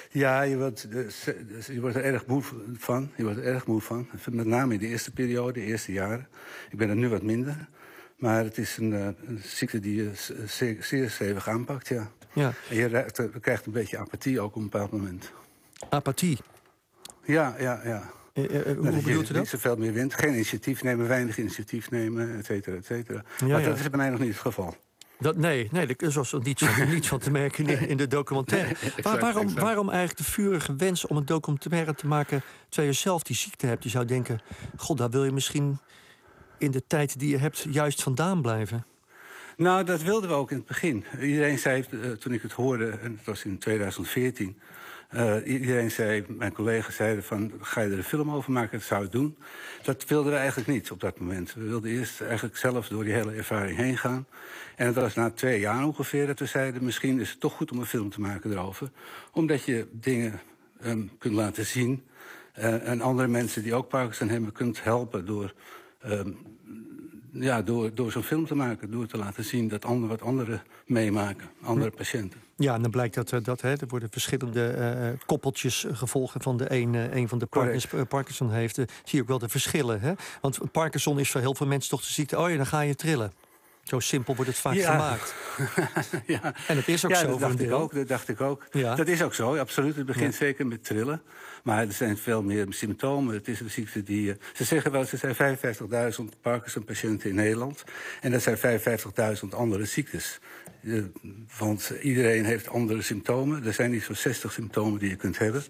Ja, 0.09 0.41
je 0.41 0.57
wordt, 0.57 0.91
dus, 0.91 1.25
je 1.67 1.81
wordt 1.81 1.95
er 1.95 2.03
erg 2.03 2.25
moe 2.25 2.41
van. 2.77 3.11
Je 3.15 3.23
wordt 3.23 3.37
er 3.37 3.45
erg 3.45 3.65
moe 3.65 3.81
van. 3.81 4.07
Met 4.31 4.45
name 4.45 4.73
in 4.73 4.79
de 4.79 4.87
eerste 4.87 5.11
periode, 5.11 5.53
de 5.53 5.65
eerste 5.65 5.91
jaren. 5.91 6.27
Ik 6.69 6.77
ben 6.77 6.89
er 6.89 6.95
nu 6.95 7.09
wat 7.09 7.21
minder. 7.21 7.67
Maar 8.15 8.43
het 8.43 8.57
is 8.57 8.77
een, 8.77 8.91
een 8.91 9.41
ziekte 9.43 9.79
die 9.79 9.95
je 9.95 10.11
zeer, 10.45 10.83
zeer 10.83 11.09
stevig 11.09 11.49
aanpakt, 11.49 11.87
ja. 11.87 12.11
Ja. 12.35 12.53
En 12.69 12.75
je 12.75 13.05
krijgt 13.41 13.65
een 13.65 13.71
beetje 13.71 13.97
apathie 13.97 14.39
ook 14.39 14.55
op 14.55 14.55
een 14.55 14.69
bepaald 14.69 14.91
moment. 14.91 15.31
Apathie? 15.89 16.37
Ja, 17.23 17.55
ja, 17.59 17.81
ja. 17.83 18.03
Uh, 18.33 18.43
uh, 18.43 18.63
hoe 18.63 18.73
nou, 18.73 18.95
bedoelt 18.95 19.29
u 19.29 19.33
dat? 19.33 19.41
Niet 19.41 19.47
zoveel 19.47 19.75
meer 19.75 19.93
wind, 19.93 20.13
geen 20.13 20.33
initiatief 20.33 20.83
nemen, 20.83 21.07
weinig 21.07 21.37
initiatief 21.37 21.91
nemen, 21.91 22.37
et 22.37 22.45
cetera, 22.45 22.75
et 22.75 22.85
cetera. 22.85 23.23
Ja, 23.37 23.47
maar 23.47 23.61
ja. 23.61 23.67
dat 23.67 23.79
is 23.79 23.89
bij 23.89 23.97
mij 23.97 24.09
nog 24.09 24.19
niet 24.19 24.29
het 24.29 24.37
geval. 24.37 24.75
Dat, 25.19 25.35
nee, 25.35 25.69
nee, 25.71 25.95
er 25.95 26.11
was 26.13 26.33
niets 26.43 26.63
van, 26.63 26.89
niets 26.89 27.07
van 27.07 27.19
te 27.19 27.31
merken 27.31 27.67
in, 27.67 27.87
in 27.89 27.97
de 27.97 28.07
documentaire. 28.07 28.67
Nee, 28.67 28.75
exact, 28.75 29.03
Waar, 29.03 29.19
waarom, 29.19 29.43
exact. 29.43 29.61
waarom 29.61 29.89
eigenlijk 29.89 30.17
de 30.17 30.23
vurige 30.23 30.75
wens 30.75 31.07
om 31.07 31.17
een 31.17 31.25
documentaire 31.25 31.95
te 31.95 32.07
maken... 32.07 32.43
terwijl 32.69 32.93
je 32.93 32.99
zelf 32.99 33.23
die 33.23 33.35
ziekte 33.35 33.67
hebt? 33.67 33.83
Je 33.83 33.89
zou 33.89 34.05
denken, 34.05 34.39
god, 34.77 34.97
daar 34.97 35.09
wil 35.09 35.25
je 35.25 35.31
misschien 35.31 35.79
in 36.57 36.71
de 36.71 36.83
tijd 36.87 37.19
die 37.19 37.29
je 37.29 37.37
hebt 37.37 37.65
juist 37.69 38.03
vandaan 38.03 38.41
blijven? 38.41 38.85
Nou, 39.57 39.83
dat 39.83 40.01
wilden 40.01 40.29
we 40.29 40.35
ook 40.35 40.51
in 40.51 40.57
het 40.57 40.65
begin. 40.65 41.05
Iedereen 41.21 41.59
zei, 41.59 41.85
uh, 41.89 42.11
toen 42.11 42.33
ik 42.33 42.41
het 42.41 42.51
hoorde, 42.51 42.89
en 42.89 43.11
het 43.17 43.25
was 43.25 43.45
in 43.45 43.57
2014... 43.57 44.57
Uh, 45.13 45.35
iedereen 45.45 45.91
zei, 45.91 46.25
mijn 46.27 46.53
collega's 46.53 46.95
zeiden 46.95 47.23
van, 47.23 47.51
ga 47.61 47.81
je 47.81 47.91
er 47.91 47.97
een 47.97 48.03
film 48.03 48.31
over 48.31 48.51
maken? 48.51 48.77
Dat 48.77 48.87
zou 48.87 49.05
ik 49.05 49.11
doen. 49.11 49.37
Dat 49.83 50.05
wilden 50.05 50.31
we 50.31 50.37
eigenlijk 50.37 50.67
niet 50.67 50.91
op 50.91 50.99
dat 50.99 51.19
moment. 51.19 51.53
We 51.53 51.63
wilden 51.63 51.91
eerst 51.91 52.21
eigenlijk 52.21 52.57
zelf 52.57 52.87
door 52.87 53.03
die 53.03 53.13
hele 53.13 53.31
ervaring 53.31 53.77
heen 53.77 53.97
gaan. 53.97 54.27
En 54.75 54.85
het 54.85 54.95
was 54.95 55.13
na 55.13 55.29
twee 55.31 55.59
jaar 55.59 55.85
ongeveer 55.85 56.27
dat 56.27 56.39
we 56.39 56.45
zeiden... 56.45 56.83
misschien 56.83 57.19
is 57.19 57.29
het 57.29 57.39
toch 57.39 57.53
goed 57.53 57.71
om 57.71 57.79
een 57.79 57.85
film 57.85 58.09
te 58.09 58.21
maken 58.21 58.51
erover. 58.51 58.91
Omdat 59.31 59.63
je 59.63 59.87
dingen 59.91 60.41
um, 60.83 61.11
kunt 61.17 61.33
laten 61.33 61.65
zien... 61.65 62.03
Uh, 62.59 62.87
en 62.87 63.01
andere 63.01 63.27
mensen 63.27 63.63
die 63.63 63.73
ook 63.73 63.89
Parkinson 63.89 64.29
hebben 64.29 64.51
kunt 64.51 64.83
helpen... 64.83 65.25
door 65.25 65.53
um, 66.05 66.37
ja, 67.39 67.61
door, 67.61 67.93
door 67.93 68.11
zo'n 68.11 68.23
film 68.23 68.45
te 68.45 68.55
maken, 68.55 68.91
door 68.91 69.05
te 69.05 69.17
laten 69.17 69.43
zien 69.43 69.67
dat 69.67 69.85
anderen 69.85 70.09
wat 70.09 70.21
anderen 70.21 70.63
meemaken, 70.85 71.49
andere 71.61 71.89
hm. 71.89 71.95
patiënten. 71.95 72.39
Ja, 72.57 72.73
en 72.73 72.81
dan 72.81 72.91
blijkt 72.91 73.15
dat, 73.15 73.45
dat 73.45 73.61
hè, 73.61 73.69
er 73.69 73.87
worden 73.87 74.09
verschillende 74.11 74.75
uh, 74.77 75.19
koppeltjes 75.25 75.85
gevolgen 75.91 76.41
van 76.41 76.57
de 76.57 76.71
een, 76.71 76.93
uh, 76.93 77.15
een 77.15 77.27
van 77.27 77.39
de 77.39 77.45
Parkinson, 77.45 78.07
Parkinson 78.07 78.51
heeft. 78.51 78.75
Zie 78.75 78.87
je 79.03 79.21
ook 79.21 79.27
wel 79.27 79.39
de 79.39 79.49
verschillen. 79.49 80.01
Hè? 80.01 80.13
Want 80.41 80.71
Parkinson 80.71 81.19
is 81.19 81.31
voor 81.31 81.41
heel 81.41 81.55
veel 81.55 81.67
mensen 81.67 81.89
toch 81.89 82.01
de 82.01 82.11
ziekte, 82.11 82.39
oh 82.39 82.49
ja, 82.49 82.55
dan 82.55 82.65
ga 82.65 82.79
je 82.79 82.95
trillen. 82.95 83.31
Zo 83.85 83.99
simpel 83.99 84.35
wordt 84.35 84.49
het 84.49 84.59
vaak 84.59 84.73
ja. 84.73 84.91
gemaakt. 84.91 85.35
ja. 86.41 86.53
En 86.67 86.75
het 86.77 86.87
is 86.87 87.05
ook 87.05 87.11
ja, 87.11 87.17
zo. 87.17 87.27
Dat 87.27 87.39
dacht, 87.39 87.59
ik 87.59 87.71
ook, 87.71 87.93
dat 87.93 88.07
dacht 88.07 88.29
ik 88.29 88.41
ook. 88.41 88.67
Ja. 88.71 88.95
Dat 88.95 89.07
is 89.07 89.21
ook 89.21 89.33
zo, 89.33 89.57
absoluut. 89.57 89.95
Het 89.95 90.05
begint 90.05 90.35
zeker 90.35 90.67
met 90.67 90.83
trillen. 90.83 91.21
Maar 91.63 91.81
er 91.81 91.93
zijn 91.93 92.17
veel 92.17 92.43
meer 92.43 92.65
symptomen. 92.69 93.33
Het 93.33 93.47
is 93.47 93.59
een 93.59 93.69
ziekte 93.69 94.03
die... 94.03 94.27
Uh, 94.27 94.33
ze 94.53 94.63
zeggen 94.63 94.91
wel, 94.91 95.05
er 95.11 95.35
zijn 95.35 95.57
55.000 96.19 96.39
Parkinson-patiënten 96.41 97.29
in 97.29 97.35
Nederland. 97.35 97.83
En 98.21 98.31
dat 98.31 98.41
zijn 98.41 98.81
55.000 99.37 99.49
andere 99.49 99.85
ziektes. 99.85 100.39
Uh, 100.81 101.03
want 101.57 101.93
iedereen 102.01 102.45
heeft 102.45 102.67
andere 102.67 103.01
symptomen. 103.01 103.65
Er 103.65 103.73
zijn 103.73 103.91
niet 103.91 104.03
zo'n 104.03 104.15
60 104.15 104.51
symptomen 104.51 104.99
die 104.99 105.09
je 105.09 105.15
kunt 105.15 105.37
hebben. 105.37 105.63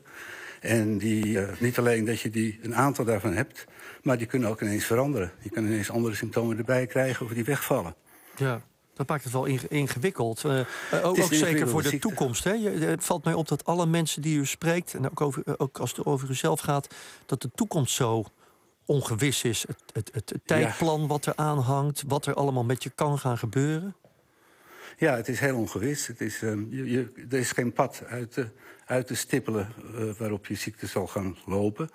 En 0.60 0.98
die, 0.98 1.26
uh, 1.26 1.48
niet 1.60 1.78
alleen 1.78 2.06
dat 2.06 2.20
je 2.20 2.30
die, 2.30 2.60
een 2.62 2.76
aantal 2.76 3.06
daarvan 3.06 3.34
hebt... 3.34 3.66
maar 4.04 4.18
die 4.18 4.28
kunnen 4.28 4.50
ook 4.50 4.62
ineens 4.62 4.86
veranderen. 4.86 5.32
Je 5.40 5.50
kan 5.50 5.66
ineens 5.66 5.90
andere 5.90 6.16
symptomen 6.16 6.58
erbij 6.58 6.88
krijgen 6.88 7.26
of 7.26 7.32
die 7.32 7.44
wegvallen. 7.44 7.96
Ja. 8.36 8.62
Dat 8.94 9.08
maakt 9.08 9.24
het 9.24 9.34
wel 9.34 9.46
ingewikkeld. 9.70 10.44
Uh, 10.44 10.60
ook, 10.92 11.06
ook 11.20 11.34
zeker 11.34 11.68
voor 11.68 11.84
de 11.84 12.00
toekomst. 12.00 12.44
Hè? 12.44 12.58
Het 12.70 13.04
valt 13.04 13.24
mij 13.24 13.34
op 13.34 13.48
dat 13.48 13.66
alle 13.66 13.86
mensen 13.86 14.22
die 14.22 14.38
u 14.38 14.46
spreekt, 14.46 14.94
en 14.94 15.10
ook, 15.10 15.22
over, 15.22 15.60
ook 15.60 15.78
als 15.78 15.96
het 15.96 16.06
over 16.06 16.30
uzelf 16.30 16.60
gaat, 16.60 16.96
dat 17.26 17.42
de 17.42 17.50
toekomst 17.56 17.96
zo 17.96 18.26
ongewis 18.86 19.44
is. 19.44 19.66
Het, 19.68 19.84
het, 19.94 20.10
het, 20.14 20.30
het 20.30 20.42
tijdplan 20.46 21.02
ja. 21.02 21.08
wat 21.08 21.26
er 21.26 21.36
aanhangt, 21.36 22.04
wat 22.08 22.26
er 22.26 22.34
allemaal 22.34 22.64
met 22.64 22.84
je 22.84 22.90
kan 22.90 23.20
gaan 23.20 23.38
gebeuren. 23.38 23.96
Ja, 24.98 25.16
het 25.16 25.28
is 25.28 25.40
heel 25.40 25.58
ongewis. 25.58 26.08
Het 26.08 26.22
is, 26.22 26.42
um, 26.42 26.68
je, 26.70 26.90
je, 26.90 27.12
er 27.30 27.38
is 27.38 27.52
geen 27.52 27.74
pad 27.74 28.04
uit 28.08 28.32
te, 28.32 28.50
uit 28.86 29.08
te 29.08 29.16
stippelen 29.16 29.74
uh, 29.94 30.14
waarop 30.18 30.46
je 30.46 30.56
ziekte 30.56 30.88
zal 30.88 31.08
gaan 31.08 31.38
lopen. 31.46 31.90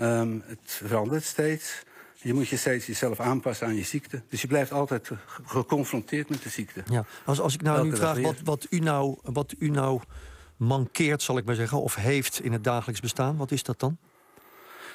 Um, 0.00 0.42
het 0.46 0.80
verandert 0.84 1.24
steeds. 1.24 1.82
Je 2.22 2.34
moet 2.34 2.48
je 2.48 2.56
steeds 2.56 2.86
jezelf 2.86 3.20
aanpassen 3.20 3.66
aan 3.66 3.74
je 3.74 3.84
ziekte. 3.84 4.22
Dus 4.28 4.40
je 4.40 4.46
blijft 4.46 4.72
altijd 4.72 5.10
geconfronteerd 5.44 6.28
met 6.28 6.42
de 6.42 6.48
ziekte. 6.48 6.82
Ja. 6.90 7.04
Als, 7.24 7.40
als 7.40 7.54
ik 7.54 7.62
nou 7.62 7.76
Elke 7.76 7.88
nu 7.88 7.96
vraag 7.96 8.20
wat, 8.20 8.40
wat, 8.44 8.66
u 8.70 8.78
nou, 8.78 9.18
wat 9.22 9.54
u 9.58 9.68
nou 9.68 10.00
mankeert, 10.56 11.22
zal 11.22 11.38
ik 11.38 11.44
maar 11.44 11.54
zeggen, 11.54 11.80
of 11.80 11.94
heeft 11.94 12.40
in 12.40 12.52
het 12.52 12.64
dagelijks 12.64 13.00
bestaan, 13.00 13.36
wat 13.36 13.50
is 13.50 13.62
dat 13.62 13.80
dan? 13.80 13.98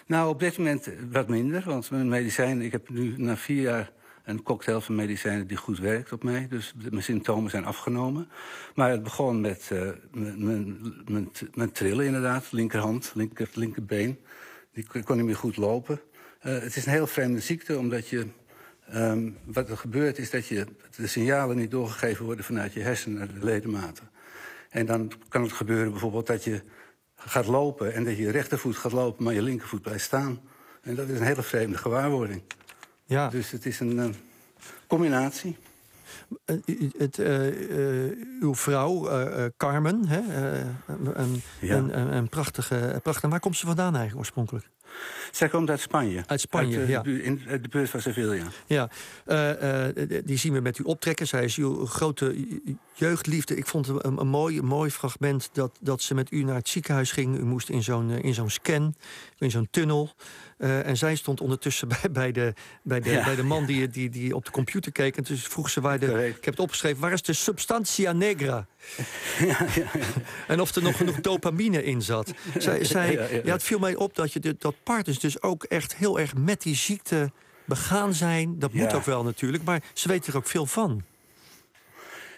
Nou, 0.05 0.29
op 0.29 0.39
dit 0.39 0.57
moment 0.57 0.89
wat 1.11 1.27
minder. 1.27 1.63
Want 1.65 1.91
mijn 1.91 2.09
medicijnen, 2.09 2.65
ik 2.65 2.71
heb 2.71 2.89
nu 2.89 3.13
na 3.17 3.37
vier 3.37 3.61
jaar 3.61 3.91
een 4.23 4.43
cocktail 4.43 4.81
van 4.81 4.95
medicijnen 4.95 5.47
die 5.47 5.57
goed 5.57 5.79
werkt 5.79 6.11
op 6.11 6.23
mij. 6.23 6.47
Dus 6.49 6.73
mijn 6.89 7.03
symptomen 7.03 7.49
zijn 7.49 7.65
afgenomen. 7.65 8.29
Maar 8.75 8.89
het 8.89 9.03
begon 9.03 9.41
met 9.41 9.69
uh, 9.73 9.89
mijn 11.53 11.71
trillen 11.71 12.05
inderdaad. 12.05 12.51
Linkerhand, 12.51 13.11
linker, 13.13 13.49
linkerbeen. 13.53 14.19
Die 14.73 15.03
kon 15.03 15.17
niet 15.17 15.25
meer 15.25 15.35
goed 15.35 15.57
lopen. 15.57 16.01
Uh, 16.47 16.59
het 16.61 16.75
is 16.75 16.85
een 16.85 16.91
heel 16.91 17.07
vreemde 17.07 17.39
ziekte, 17.39 17.77
omdat 17.77 18.07
je... 18.07 18.27
Um, 18.93 19.37
wat 19.43 19.69
er 19.69 19.77
gebeurt 19.77 20.17
is 20.17 20.29
dat 20.29 20.47
je 20.47 20.65
de 20.95 21.07
signalen 21.07 21.57
niet 21.57 21.71
doorgegeven 21.71 22.25
worden 22.25 22.45
vanuit 22.45 22.73
je 22.73 22.79
hersenen 22.79 23.17
naar 23.17 23.39
de 23.39 23.45
ledematen. 23.45 24.09
En 24.69 24.85
dan 24.85 25.11
kan 25.29 25.41
het 25.41 25.51
gebeuren 25.51 25.91
bijvoorbeeld 25.91 26.27
dat 26.27 26.43
je 26.43 26.61
gaat 27.15 27.45
lopen 27.45 27.93
en 27.93 28.03
dat 28.03 28.17
je 28.17 28.31
rechtervoet 28.31 28.77
gaat 28.77 28.91
lopen, 28.91 29.23
maar 29.23 29.33
je 29.33 29.41
linkervoet 29.41 29.81
blijft 29.81 30.03
staan. 30.03 30.39
En 30.81 30.95
dat 30.95 31.09
is 31.09 31.19
een 31.19 31.25
hele 31.25 31.43
vreemde 31.43 31.77
gewaarwording. 31.77 32.41
Ja. 33.05 33.29
Dus 33.29 33.51
het 33.51 33.65
is 33.65 33.79
een 33.79 33.97
uh, 33.97 34.05
combinatie. 34.87 35.57
Uh, 36.45 36.91
het, 36.97 37.17
uw 38.39 38.55
vrouw, 38.55 39.09
Carmen, 39.57 40.07
hè, 40.07 40.19
ja. 41.59 41.75
een, 41.75 41.99
een, 41.99 42.15
een, 42.15 42.29
prachtige, 42.29 42.99
prachtige. 43.03 43.27
Waar 43.27 43.39
komt 43.39 43.57
ze 43.57 43.65
vandaan 43.65 43.95
eigenlijk 43.95 44.17
oorspronkelijk? 44.17 44.69
Zij 45.37 45.49
komt 45.49 45.69
uit 45.69 45.79
Spanje. 45.79 46.23
Uit 46.25 46.41
Spanje, 46.41 46.77
uit, 46.77 46.87
uh, 46.87 46.93
ja. 46.93 47.03
In 47.03 47.41
de 47.61 47.69
buurt 47.69 47.89
van 47.89 48.01
Sevilla. 48.01 48.47
Ja, 48.65 48.89
uh, 49.27 49.49
uh, 49.61 50.19
die 50.23 50.37
zien 50.37 50.53
we 50.53 50.59
met 50.59 50.77
u 50.77 50.83
optrekken. 50.83 51.27
Zij 51.27 51.43
is 51.43 51.55
uw 51.55 51.85
grote 51.85 52.35
jeugdliefde. 52.93 53.55
Ik 53.55 53.67
vond 53.67 53.87
het 53.87 54.05
een, 54.05 54.19
een, 54.19 54.27
mooi, 54.27 54.57
een 54.57 54.65
mooi 54.65 54.91
fragment 54.91 55.49
dat, 55.53 55.77
dat 55.79 56.01
ze 56.01 56.13
met 56.13 56.31
u 56.31 56.43
naar 56.43 56.55
het 56.55 56.69
ziekenhuis 56.69 57.11
ging. 57.11 57.37
U 57.37 57.45
moest 57.45 57.69
in 57.69 57.83
zo'n 57.83 58.11
in 58.11 58.33
zo'n 58.33 58.49
scan, 58.49 58.95
in 59.37 59.51
zo'n 59.51 59.67
tunnel. 59.71 60.13
Uh, 60.57 60.87
en 60.87 60.97
zij 60.97 61.15
stond 61.15 61.41
ondertussen 61.41 61.87
bij, 62.01 62.11
bij, 62.11 62.31
de, 62.31 62.53
bij, 62.83 62.99
de, 62.99 63.09
ja. 63.09 63.23
bij 63.23 63.35
de 63.35 63.43
man 63.43 63.65
die, 63.65 63.87
die, 63.87 64.09
die 64.09 64.35
op 64.35 64.45
de 64.45 64.51
computer 64.51 64.91
keek. 64.91 65.17
En 65.17 65.23
toen 65.23 65.37
vroeg 65.37 65.69
ze 65.69 65.81
waar 65.81 65.99
de. 65.99 66.27
Ik 66.27 66.45
heb 66.45 66.53
het 66.53 66.59
opgeschreven. 66.59 67.01
Waar 67.01 67.11
is 67.11 67.21
de 67.21 67.33
substantia 67.33 68.11
negra? 68.11 68.65
Ja, 69.39 69.65
en 70.47 70.61
of 70.61 70.75
er 70.75 70.81
nog 70.81 70.97
genoeg 70.97 71.21
dopamine 71.21 71.83
in 71.83 72.01
zat. 72.01 72.33
Zij, 72.57 72.83
zij, 72.83 73.41
ja, 73.43 73.51
het 73.51 73.63
viel 73.63 73.79
mij 73.79 73.95
op 73.95 74.15
dat, 74.15 74.33
je 74.33 74.39
de, 74.39 74.55
dat 74.59 74.75
partners 74.83 75.19
dus 75.19 75.26
ook 75.41 75.63
echt 75.63 75.95
heel 75.95 76.19
erg 76.19 76.35
met 76.35 76.61
die 76.61 76.75
ziekte 76.75 77.31
begaan 77.65 78.13
zijn. 78.13 78.59
Dat 78.59 78.73
moet 78.73 78.93
ook 78.93 79.05
wel 79.05 79.23
natuurlijk. 79.23 79.63
Maar 79.63 79.81
ze 79.93 80.07
weten 80.07 80.31
er 80.31 80.39
ook 80.39 80.47
veel 80.47 80.65
van. 80.65 81.03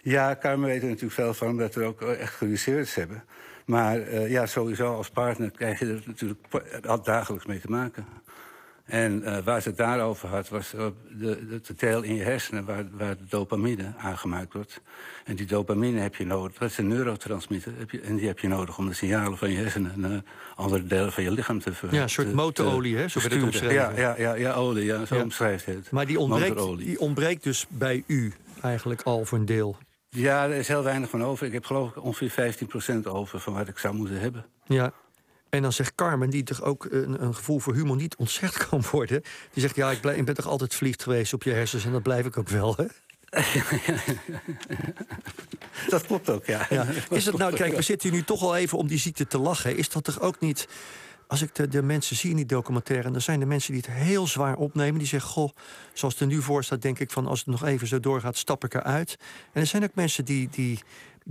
Ja, 0.01 0.35
Carmen 0.39 0.69
weet 0.69 0.81
er 0.81 0.87
natuurlijk 0.87 1.13
veel 1.13 1.33
van, 1.33 1.47
omdat 1.47 1.75
we 1.75 1.83
ook 1.83 2.01
echt 2.01 2.33
geresearched 2.33 2.95
hebben. 2.95 3.23
Maar 3.65 3.99
uh, 3.99 4.29
ja, 4.29 4.45
sowieso 4.45 4.95
als 4.95 5.09
partner 5.09 5.51
krijg 5.51 5.79
je 5.79 5.85
er 5.85 6.03
natuurlijk 6.05 6.39
dagelijks 7.03 7.45
mee 7.45 7.59
te 7.59 7.69
maken. 7.69 8.05
En 8.89 9.21
uh, 9.21 9.37
waar 9.37 9.61
ze 9.61 9.67
het 9.67 9.77
daarover 9.77 10.27
had, 10.27 10.49
was 10.49 10.69
de, 10.69 10.93
de, 11.19 11.61
de 11.61 11.73
deel 11.77 12.01
in 12.01 12.15
je 12.15 12.23
hersenen 12.23 12.65
waar, 12.65 12.83
waar 12.91 13.17
de 13.17 13.25
dopamine 13.29 13.93
aangemaakt 13.97 14.53
wordt. 14.53 14.81
En 15.25 15.35
die 15.35 15.45
dopamine 15.45 15.99
heb 15.99 16.15
je 16.15 16.25
nodig. 16.25 16.57
Dat 16.57 16.69
is 16.69 16.77
een 16.77 16.87
neurotransmitter. 16.87 17.73
Heb 17.77 17.91
je, 17.91 18.01
en 18.01 18.15
die 18.15 18.27
heb 18.27 18.39
je 18.39 18.47
nodig 18.47 18.77
om 18.77 18.87
de 18.87 18.93
signalen 18.93 19.37
van 19.37 19.51
je 19.51 19.57
hersenen 19.57 19.93
naar 19.95 20.21
andere 20.55 20.85
delen 20.85 21.11
van 21.11 21.23
je 21.23 21.31
lichaam 21.31 21.59
te 21.59 21.69
versturen. 21.69 21.95
Ja, 21.95 22.03
een 22.03 22.09
soort 22.09 22.33
motorolie, 22.33 22.97
hè? 22.97 23.07
Zo 23.07 23.19
werd 23.19 23.33
het 23.33 23.43
omschreven. 23.43 23.73
Ja, 23.73 23.91
ja, 23.95 24.15
ja, 24.17 24.33
ja 24.33 24.53
olie, 24.53 24.85
ja, 24.85 25.05
zo 25.05 25.15
ja. 25.15 25.21
omschrijft 25.21 25.65
het. 25.65 25.91
Maar 25.91 26.05
die 26.05 26.19
ontbreekt, 26.19 26.77
die 26.77 26.99
ontbreekt 26.99 27.43
dus 27.43 27.65
bij 27.69 28.03
u 28.07 28.33
eigenlijk 28.61 29.01
al 29.01 29.25
voor 29.25 29.37
een 29.37 29.45
deel. 29.45 29.77
Ja, 30.09 30.43
er 30.43 30.55
is 30.55 30.67
heel 30.67 30.83
weinig 30.83 31.09
van 31.09 31.23
over. 31.23 31.45
Ik 31.45 31.53
heb 31.53 31.65
geloof 31.65 31.89
ik 31.89 32.03
ongeveer 32.03 32.55
15% 33.03 33.03
over 33.03 33.39
van 33.39 33.53
wat 33.53 33.67
ik 33.67 33.77
zou 33.77 33.95
moeten 33.95 34.19
hebben. 34.19 34.45
Ja, 34.65 34.93
en 35.49 35.61
dan 35.61 35.73
zegt 35.73 35.95
Carmen, 35.95 36.29
die 36.29 36.43
toch 36.43 36.61
ook 36.61 36.87
een, 36.89 37.23
een, 37.23 37.35
gevoel 37.35 37.59
voor 37.59 37.73
humor 37.73 37.95
niet 37.95 38.15
ontzegd 38.15 38.57
kan 38.67 38.83
worden. 38.91 39.21
Die 39.53 39.61
zegt, 39.61 39.75
ja, 39.75 39.91
ik, 39.91 40.01
blijf, 40.01 40.17
ik 40.17 40.25
ben 40.25 40.35
toch 40.35 40.47
altijd 40.47 40.75
verliefd 40.75 41.03
geweest 41.03 41.33
op 41.33 41.43
je 41.43 41.51
hersens 41.51 41.85
en 41.85 41.91
dat 41.91 42.03
blijf 42.03 42.25
ik 42.25 42.37
ook 42.37 42.49
wel, 42.49 42.75
hè? 42.75 42.85
dat 45.89 46.05
klopt 46.05 46.29
ook, 46.29 46.45
ja. 46.45 46.67
ja. 46.69 46.85
Is 47.09 47.25
het 47.25 47.37
nou, 47.37 47.55
kijk, 47.55 47.75
we 47.75 47.81
zitten 47.81 48.09
hier 48.09 48.17
nu 48.17 48.25
toch 48.25 48.41
al 48.41 48.55
even 48.55 48.77
om 48.77 48.87
die 48.87 48.97
ziekte 48.97 49.27
te 49.27 49.37
lachen. 49.37 49.77
Is 49.77 49.89
dat 49.89 50.03
toch 50.03 50.19
ook 50.19 50.39
niet 50.39 50.67
als 51.29 51.41
ik 51.41 51.55
de, 51.55 51.67
de, 51.67 51.81
mensen 51.81 52.15
zie 52.15 52.29
in 52.29 52.35
die 52.35 52.45
documentaire... 52.45 53.07
en 53.07 53.15
er 53.15 53.21
zijn 53.21 53.39
de 53.39 53.45
mensen 53.45 53.73
die 53.73 53.81
het 53.85 53.91
heel 53.91 54.27
zwaar 54.27 54.55
opnemen... 54.55 54.99
die 54.99 55.07
zeggen, 55.07 55.29
goh, 55.29 55.49
zoals 55.93 56.13
het 56.13 56.23
er 56.23 56.29
nu 56.29 56.41
voor 56.41 56.63
staat... 56.63 56.81
denk 56.81 56.99
ik 56.99 57.11
van, 57.11 57.27
als 57.27 57.39
het 57.39 57.47
nog 57.47 57.65
even 57.65 57.87
zo 57.87 57.99
doorgaat, 57.99 58.37
stap 58.37 58.63
ik 58.63 58.73
eruit. 58.73 59.17
En 59.53 59.61
er 59.61 59.67
zijn 59.67 59.83
ook 59.83 59.95
mensen 59.95 60.25
die, 60.25 60.49
die, 60.51 60.79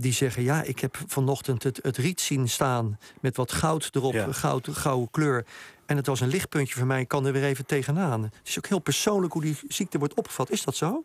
die 0.01 0.13
zeggen... 0.13 0.43
ja, 0.43 0.63
ik 0.63 0.79
heb 0.79 0.97
vanochtend 1.07 1.63
het, 1.63 1.79
het 1.81 1.97
riet 1.97 2.21
zien 2.21 2.49
staan... 2.49 2.99
met 3.21 3.35
wat 3.35 3.51
goud 3.51 3.89
erop, 3.93 4.13
ja. 4.13 4.31
goud, 4.31 4.67
gouden 4.67 5.11
kleur... 5.11 5.45
En 5.85 5.97
het 5.97 6.05
was 6.05 6.19
een 6.19 6.27
lichtpuntje 6.27 6.75
voor 6.75 6.87
mij, 6.87 7.01
ik 7.01 7.07
kan 7.07 7.25
er 7.25 7.33
weer 7.33 7.43
even 7.43 7.65
tegenaan. 7.65 8.23
Het 8.23 8.47
is 8.47 8.57
ook 8.57 8.67
heel 8.67 8.79
persoonlijk 8.79 9.33
hoe 9.33 9.41
die 9.41 9.57
ziekte 9.67 9.97
wordt 9.97 10.13
opgevat. 10.13 10.49
Is 10.49 10.63
dat 10.63 10.75
zo? 10.75 11.03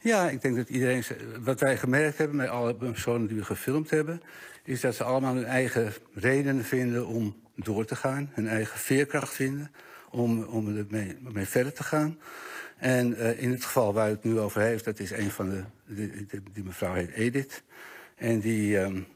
Ja, 0.00 0.28
ik 0.28 0.42
denk 0.42 0.56
dat 0.56 0.68
iedereen... 0.68 1.04
Wat 1.40 1.60
wij 1.60 1.76
gemerkt 1.76 2.18
hebben 2.18 2.36
met 2.36 2.48
alle 2.48 2.74
personen 2.74 3.26
die 3.26 3.36
we 3.36 3.44
gefilmd 3.44 3.90
hebben... 3.90 4.22
is 4.64 4.80
dat 4.80 4.94
ze 4.94 5.04
allemaal 5.04 5.34
hun 5.34 5.44
eigen 5.44 5.92
redenen 6.14 6.64
vinden 6.64 7.06
om 7.06 7.36
door 7.56 7.84
te 7.84 7.96
gaan. 7.96 8.30
Hun 8.32 8.48
eigen 8.48 8.78
veerkracht 8.78 9.34
vinden 9.34 9.70
om, 10.10 10.42
om 10.42 10.76
ermee 10.76 11.16
mee 11.20 11.46
verder 11.46 11.72
te 11.72 11.82
gaan. 11.82 12.18
En 12.82 13.10
uh, 13.10 13.42
in 13.42 13.50
het 13.50 13.64
geval 13.64 13.92
waar 13.92 14.08
het 14.08 14.24
nu 14.24 14.38
over 14.38 14.60
heeft, 14.60 14.84
dat 14.84 14.98
is 14.98 15.10
een 15.10 15.30
van 15.30 15.50
de... 15.50 15.62
Die, 16.52 16.64
mevrouw 16.64 16.94
heet 16.94 17.10
Edith. 17.10 17.62
En 18.16 18.40
die, 18.40 18.78
um, 18.78 19.06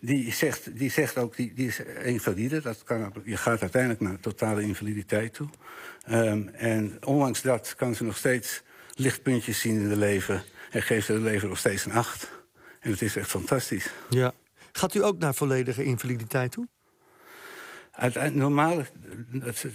die 0.00 0.32
zegt, 0.32 0.78
die 0.78 0.90
zegt 0.90 1.18
ook, 1.18 1.36
die, 1.36 1.52
die 1.54 1.66
is 1.66 1.80
invalide. 2.02 2.60
Dat 2.60 2.82
kan, 2.84 3.12
je 3.24 3.36
gaat 3.36 3.60
uiteindelijk 3.60 4.00
naar 4.00 4.20
totale 4.20 4.62
invaliditeit 4.62 5.34
toe. 5.34 5.48
Um, 6.10 6.48
en 6.48 6.96
ondanks 7.04 7.42
dat 7.42 7.74
kan 7.76 7.94
ze 7.94 8.04
nog 8.04 8.16
steeds 8.16 8.62
lichtpuntjes 8.94 9.60
zien 9.60 9.80
in 9.80 9.88
de 9.88 9.96
leven... 9.96 10.42
en 10.70 10.82
geeft 10.82 11.06
ze 11.06 11.12
de 11.12 11.20
leven 11.20 11.48
nog 11.48 11.58
steeds 11.58 11.84
een 11.84 11.92
acht. 11.92 12.30
En 12.80 12.90
het 12.90 13.02
is 13.02 13.16
echt 13.16 13.28
fantastisch. 13.28 13.90
Ja. 14.10 14.32
Gaat 14.72 14.94
u 14.94 15.04
ook 15.04 15.18
naar 15.18 15.34
volledige 15.34 15.84
invaliditeit 15.84 16.52
toe? 16.52 16.68
Uiteindelijk, 17.90 18.42
normaal, 18.42 18.82
het, 19.40 19.66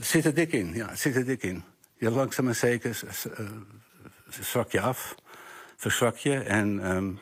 zit 0.00 0.24
er 0.24 0.34
dik 0.34 0.52
in. 0.52 0.74
Ja, 0.74 0.88
het 0.88 0.98
zit 0.98 1.16
er 1.16 1.24
dik 1.24 1.42
in. 1.42 1.62
Je 1.98 2.10
langzaam 2.10 2.48
en 2.48 2.56
zeker 2.56 3.00
uh, 3.40 3.50
zwak 4.40 4.70
je 4.70 4.80
af, 4.80 5.14
verzwak 5.76 6.16
je... 6.16 6.34
en 6.34 6.96
um, 6.96 7.20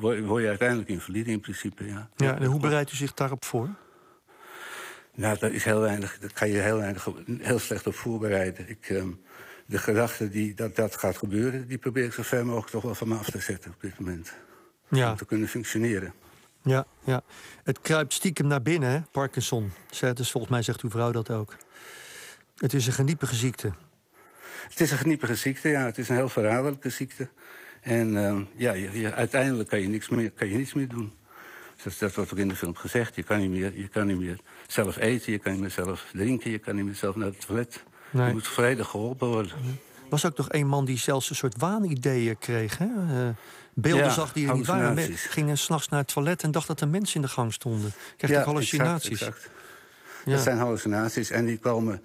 word, 0.00 0.42
je 0.42 0.48
uiteindelijk 0.48 0.88
invalide 0.88 1.30
in 1.30 1.40
principe, 1.40 1.86
ja. 1.86 2.08
Ja, 2.16 2.38
en 2.38 2.44
hoe 2.44 2.60
bereidt 2.60 2.92
u 2.92 2.96
zich 2.96 3.14
daarop 3.14 3.44
voor? 3.44 3.68
Nou, 5.14 5.38
dat 5.38 5.50
is 5.50 5.64
heel 5.64 5.80
weinig. 5.80 6.18
Dat 6.18 6.32
kan 6.32 6.48
je 6.48 6.58
heel, 6.58 6.76
weinig, 6.76 7.08
heel 7.38 7.58
slecht 7.58 7.86
op 7.86 7.94
voorbereiden. 7.94 8.68
Ik, 8.68 8.88
um, 8.88 9.20
de 9.66 9.78
gedachte 9.78 10.28
die, 10.28 10.54
dat 10.54 10.76
dat 10.76 10.96
gaat 10.96 11.16
gebeuren, 11.16 11.68
die 11.68 11.78
probeer 11.78 12.04
ik 12.04 12.12
zo 12.12 12.22
ver 12.22 12.46
mogelijk 12.46 12.70
toch 12.70 12.82
wel 12.82 12.94
van 12.94 13.08
me 13.08 13.14
af 13.16 13.30
te 13.30 13.40
zetten 13.40 13.70
op 13.70 13.80
dit 13.80 13.98
moment. 13.98 14.32
Ja. 14.88 15.10
Om 15.10 15.16
te 15.16 15.24
kunnen 15.24 15.48
functioneren. 15.48 16.12
Ja, 16.62 16.86
ja. 17.04 17.22
Het 17.64 17.80
kruipt 17.80 18.12
stiekem 18.12 18.46
naar 18.46 18.62
binnen, 18.62 18.90
hè? 18.90 19.00
Parkinson. 19.10 19.72
Dus 20.14 20.30
volgens 20.30 20.52
mij 20.52 20.62
zegt 20.62 20.80
uw 20.80 20.90
vrouw 20.90 21.10
dat 21.10 21.30
ook. 21.30 21.56
Het 22.56 22.74
is 22.74 22.86
een 22.86 22.92
geniepige 22.92 23.34
ziekte. 23.34 23.72
Het 24.68 24.80
is 24.80 24.90
een 24.90 24.98
geniepige 24.98 25.34
ziekte, 25.34 25.68
ja. 25.68 25.84
Het 25.84 25.98
is 25.98 26.08
een 26.08 26.16
heel 26.16 26.28
verraderlijke 26.28 26.90
ziekte. 26.90 27.28
En 27.80 28.14
uh, 28.14 28.40
ja, 28.56 28.72
je, 28.72 29.12
uiteindelijk 29.12 29.68
kan 29.68 29.80
je, 29.80 29.88
niks 29.88 30.08
meer, 30.08 30.30
kan 30.30 30.48
je 30.48 30.56
niets 30.56 30.74
meer 30.74 30.88
doen. 30.88 31.12
Dat, 31.82 31.96
dat, 31.98 32.14
wordt 32.14 32.32
ook 32.32 32.38
in 32.38 32.48
de 32.48 32.56
film 32.56 32.74
gezegd. 32.74 33.14
Je 33.14 33.22
kan, 33.22 33.38
niet 33.38 33.50
meer, 33.50 33.78
je 33.78 33.88
kan 33.88 34.06
niet 34.06 34.18
meer 34.18 34.38
zelf 34.66 34.96
eten, 34.96 35.32
je 35.32 35.38
kan 35.38 35.52
niet 35.52 35.60
meer 35.60 35.70
zelf 35.70 36.06
drinken... 36.12 36.50
je 36.50 36.58
kan 36.58 36.74
niet 36.76 36.84
meer 36.84 36.94
zelf 36.94 37.16
naar 37.16 37.26
het 37.26 37.46
toilet. 37.46 37.82
Nee. 38.10 38.26
Je 38.26 38.32
moet 38.32 38.46
volledig 38.46 38.88
geholpen 38.88 39.28
worden. 39.28 39.52
Er 39.52 40.14
was 40.14 40.26
ook 40.26 40.36
nog 40.36 40.52
een 40.52 40.66
man 40.66 40.84
die 40.84 40.98
zelfs 40.98 41.30
een 41.30 41.36
soort 41.36 41.58
waanideeën 41.58 42.38
kreeg. 42.38 42.78
Hè? 42.78 42.86
Uh, 42.86 43.28
beelden 43.74 44.12
zag 44.12 44.32
die 44.32 44.48
er 44.48 44.54
niet 44.54 44.66
waren. 44.66 45.16
Ging 45.16 45.58
s'nachts 45.58 45.88
naar 45.88 46.00
het 46.00 46.12
toilet 46.12 46.42
en 46.42 46.50
dacht 46.50 46.66
dat 46.66 46.80
er 46.80 46.88
mensen 46.88 47.16
in 47.16 47.22
de 47.22 47.28
gang 47.28 47.52
stonden. 47.52 47.92
Kreeg 48.16 48.30
ja, 48.30 48.42
hallucinaties. 48.42 49.10
Exact, 49.10 49.36
exact. 49.36 49.50
Ja. 50.24 50.32
Dat 50.32 50.42
zijn 50.42 50.58
hallucinaties 50.58 51.30
en 51.30 51.44
die 51.44 51.58
komen 51.58 52.02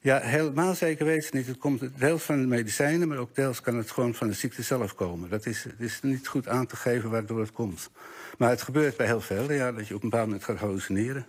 ja, 0.00 0.20
helemaal 0.20 0.74
zeker 0.74 1.06
weten 1.06 1.36
niet. 1.36 1.46
Het 1.46 1.58
komt 1.58 1.98
deels 1.98 2.22
van 2.22 2.40
de 2.40 2.46
medicijnen, 2.46 3.08
maar 3.08 3.18
ook 3.18 3.34
deels 3.34 3.60
kan 3.60 3.76
het 3.76 3.90
gewoon 3.90 4.14
van 4.14 4.26
de 4.26 4.32
ziekte 4.32 4.62
zelf 4.62 4.94
komen. 4.94 5.30
Dat 5.30 5.46
is, 5.46 5.64
het 5.64 5.80
is 5.80 6.00
niet 6.02 6.26
goed 6.26 6.48
aan 6.48 6.66
te 6.66 6.76
geven 6.76 7.10
waardoor 7.10 7.40
het 7.40 7.52
komt. 7.52 7.90
Maar 8.38 8.50
het 8.50 8.62
gebeurt 8.62 8.96
bij 8.96 9.06
heel 9.06 9.20
veel, 9.20 9.52
ja, 9.52 9.72
dat 9.72 9.88
je 9.88 9.94
op 9.94 10.02
een 10.02 10.08
bepaald 10.08 10.26
moment 10.28 10.44
gaat 10.44 10.58
hallucineren. 10.58 11.26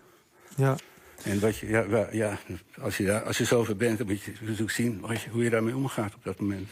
Ja. 0.55 0.75
En 1.23 1.39
wat 1.39 1.57
je, 1.57 1.67
ja, 1.67 2.07
ja, 2.11 2.39
als, 2.81 2.97
je, 2.97 3.21
als 3.21 3.37
je 3.37 3.45
zover 3.45 3.75
bent, 3.75 3.97
dan 3.97 4.07
moet 4.07 4.21
je 4.21 4.61
ook 4.61 4.71
zien 4.71 5.03
je, 5.09 5.29
hoe 5.29 5.43
je 5.43 5.49
daarmee 5.49 5.75
omgaat 5.75 6.15
op 6.15 6.23
dat 6.23 6.39
moment. 6.39 6.69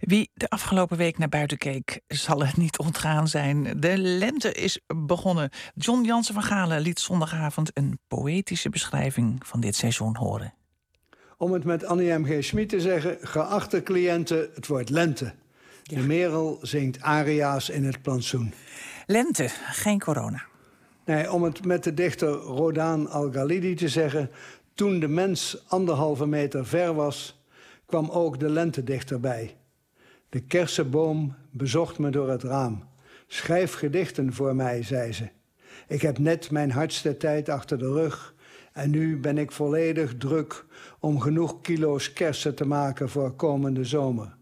Wie 0.00 0.30
de 0.34 0.48
afgelopen 0.48 0.96
week 0.96 1.18
naar 1.18 1.28
buiten 1.28 1.58
keek, 1.58 2.00
zal 2.06 2.44
het 2.44 2.56
niet 2.56 2.78
ontgaan 2.78 3.28
zijn. 3.28 3.80
De 3.80 3.98
lente 3.98 4.52
is 4.52 4.80
begonnen. 4.96 5.50
John 5.74 6.04
Jansen 6.04 6.34
van 6.34 6.42
Galen 6.42 6.80
liet 6.80 7.00
zondagavond 7.00 7.70
een 7.74 7.98
poëtische 8.08 8.68
beschrijving 8.68 9.46
van 9.46 9.60
dit 9.60 9.76
seizoen 9.76 10.16
horen. 10.16 10.54
Om 11.36 11.52
het 11.52 11.64
met 11.64 11.84
Annie 11.84 12.12
M.G. 12.12 12.44
Schmid 12.44 12.68
te 12.68 12.80
zeggen, 12.80 13.18
geachte 13.20 13.82
cliënten, 13.82 14.50
het 14.54 14.66
wordt 14.66 14.90
lente. 14.90 15.34
De 15.82 16.00
merel 16.00 16.58
zingt 16.62 17.00
aria's 17.00 17.68
in 17.68 17.84
het 17.84 18.02
plantsoen. 18.02 18.52
Lente, 19.06 19.48
geen 19.70 19.98
corona. 19.98 20.42
Nee, 21.04 21.32
om 21.32 21.42
het 21.42 21.64
met 21.64 21.84
de 21.84 21.94
dichter 21.94 22.28
Rodan 22.28 23.08
Al-Ghalidi 23.08 23.74
te 23.74 23.88
zeggen... 23.88 24.30
toen 24.74 25.00
de 25.00 25.08
mens 25.08 25.64
anderhalve 25.68 26.26
meter 26.26 26.66
ver 26.66 26.94
was, 26.94 27.42
kwam 27.86 28.10
ook 28.10 28.40
de 28.40 28.48
lente 28.48 28.84
dichterbij. 28.84 29.56
De 30.30 30.40
kersenboom 30.40 31.34
bezocht 31.50 31.98
me 31.98 32.10
door 32.10 32.30
het 32.30 32.42
raam. 32.42 32.84
Schrijf 33.26 33.74
gedichten 33.74 34.32
voor 34.32 34.56
mij, 34.56 34.82
zei 34.82 35.12
ze. 35.12 35.28
Ik 35.88 36.02
heb 36.02 36.18
net 36.18 36.50
mijn 36.50 36.70
hardste 36.70 37.16
tijd 37.16 37.48
achter 37.48 37.78
de 37.78 37.92
rug 37.92 38.34
en 38.72 38.90
nu 38.90 39.18
ben 39.18 39.38
ik 39.38 39.52
volledig 39.52 40.16
druk 40.16 40.64
om 41.00 41.20
genoeg 41.20 41.60
kilo's 41.60 42.12
kersen 42.12 42.54
te 42.54 42.66
maken 42.66 43.08
voor 43.08 43.32
komende 43.32 43.84
zomer. 43.84 44.36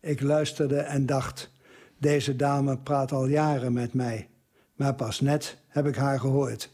Ik 0.00 0.20
luisterde 0.20 0.78
en 0.78 1.06
dacht: 1.06 1.50
deze 1.98 2.36
dame 2.36 2.78
praat 2.78 3.12
al 3.12 3.26
jaren 3.26 3.72
met 3.72 3.94
mij, 3.94 4.28
maar 4.74 4.94
pas 4.94 5.20
net 5.20 5.58
heb 5.68 5.86
ik 5.86 5.96
haar 5.96 6.20
gehoord. 6.20 6.70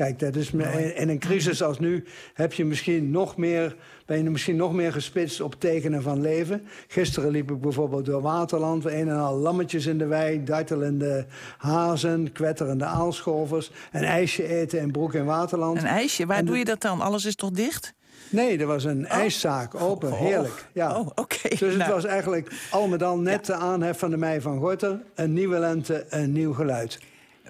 Kijk, 0.00 0.18
dat 0.18 0.36
is 0.36 0.50
in 0.94 1.08
een 1.08 1.18
crisis 1.18 1.62
als 1.62 1.78
nu 1.78 2.04
heb 2.34 2.52
je 2.52 2.64
misschien 2.64 3.10
nog 3.10 3.36
meer, 3.36 3.76
ben 4.06 4.22
je 4.22 4.30
misschien 4.30 4.56
nog 4.56 4.72
meer 4.72 4.92
gespitst 4.92 5.40
op 5.40 5.60
tekenen 5.60 6.02
van 6.02 6.20
leven. 6.20 6.66
Gisteren 6.88 7.30
liep 7.30 7.50
ik 7.50 7.60
bijvoorbeeld 7.60 8.04
door 8.04 8.22
Waterland, 8.22 8.84
een 8.84 9.08
en 9.08 9.16
al 9.16 9.36
lammetjes 9.36 9.86
in 9.86 9.98
de 9.98 10.06
wei, 10.06 10.44
dartelende 10.44 11.26
hazen, 11.58 12.32
kwetterende 12.32 12.84
aalscholvers, 12.84 13.70
een 13.92 14.04
ijsje 14.04 14.46
eten 14.46 14.80
in 14.80 14.90
Broek 14.90 15.14
en 15.14 15.24
Waterland. 15.24 15.78
Een 15.78 15.86
ijsje? 15.86 16.26
Waar 16.26 16.44
doe 16.44 16.58
je 16.58 16.64
dat 16.64 16.80
dan? 16.80 17.00
Alles 17.00 17.24
is 17.24 17.34
toch 17.34 17.50
dicht? 17.50 17.94
Nee, 18.30 18.58
er 18.58 18.66
was 18.66 18.84
een 18.84 19.04
oh. 19.04 19.12
ijszaak 19.12 19.74
open. 19.74 20.12
Oh. 20.12 20.18
Heerlijk. 20.18 20.68
Ja. 20.72 20.98
Oh, 20.98 21.06
oké. 21.14 21.48
Dus 21.48 21.60
het 21.60 21.76
nou. 21.76 21.92
was 21.92 22.04
eigenlijk 22.04 22.52
al 22.70 22.88
met 22.88 23.02
al 23.02 23.18
net 23.18 23.46
de 23.46 23.54
aanhef 23.54 23.98
van 23.98 24.10
de 24.10 24.16
mei 24.16 24.40
van 24.40 24.58
Gorter. 24.58 25.00
Een 25.14 25.32
nieuwe 25.32 25.58
lente, 25.58 26.06
een 26.08 26.32
nieuw 26.32 26.52
geluid. 26.52 26.98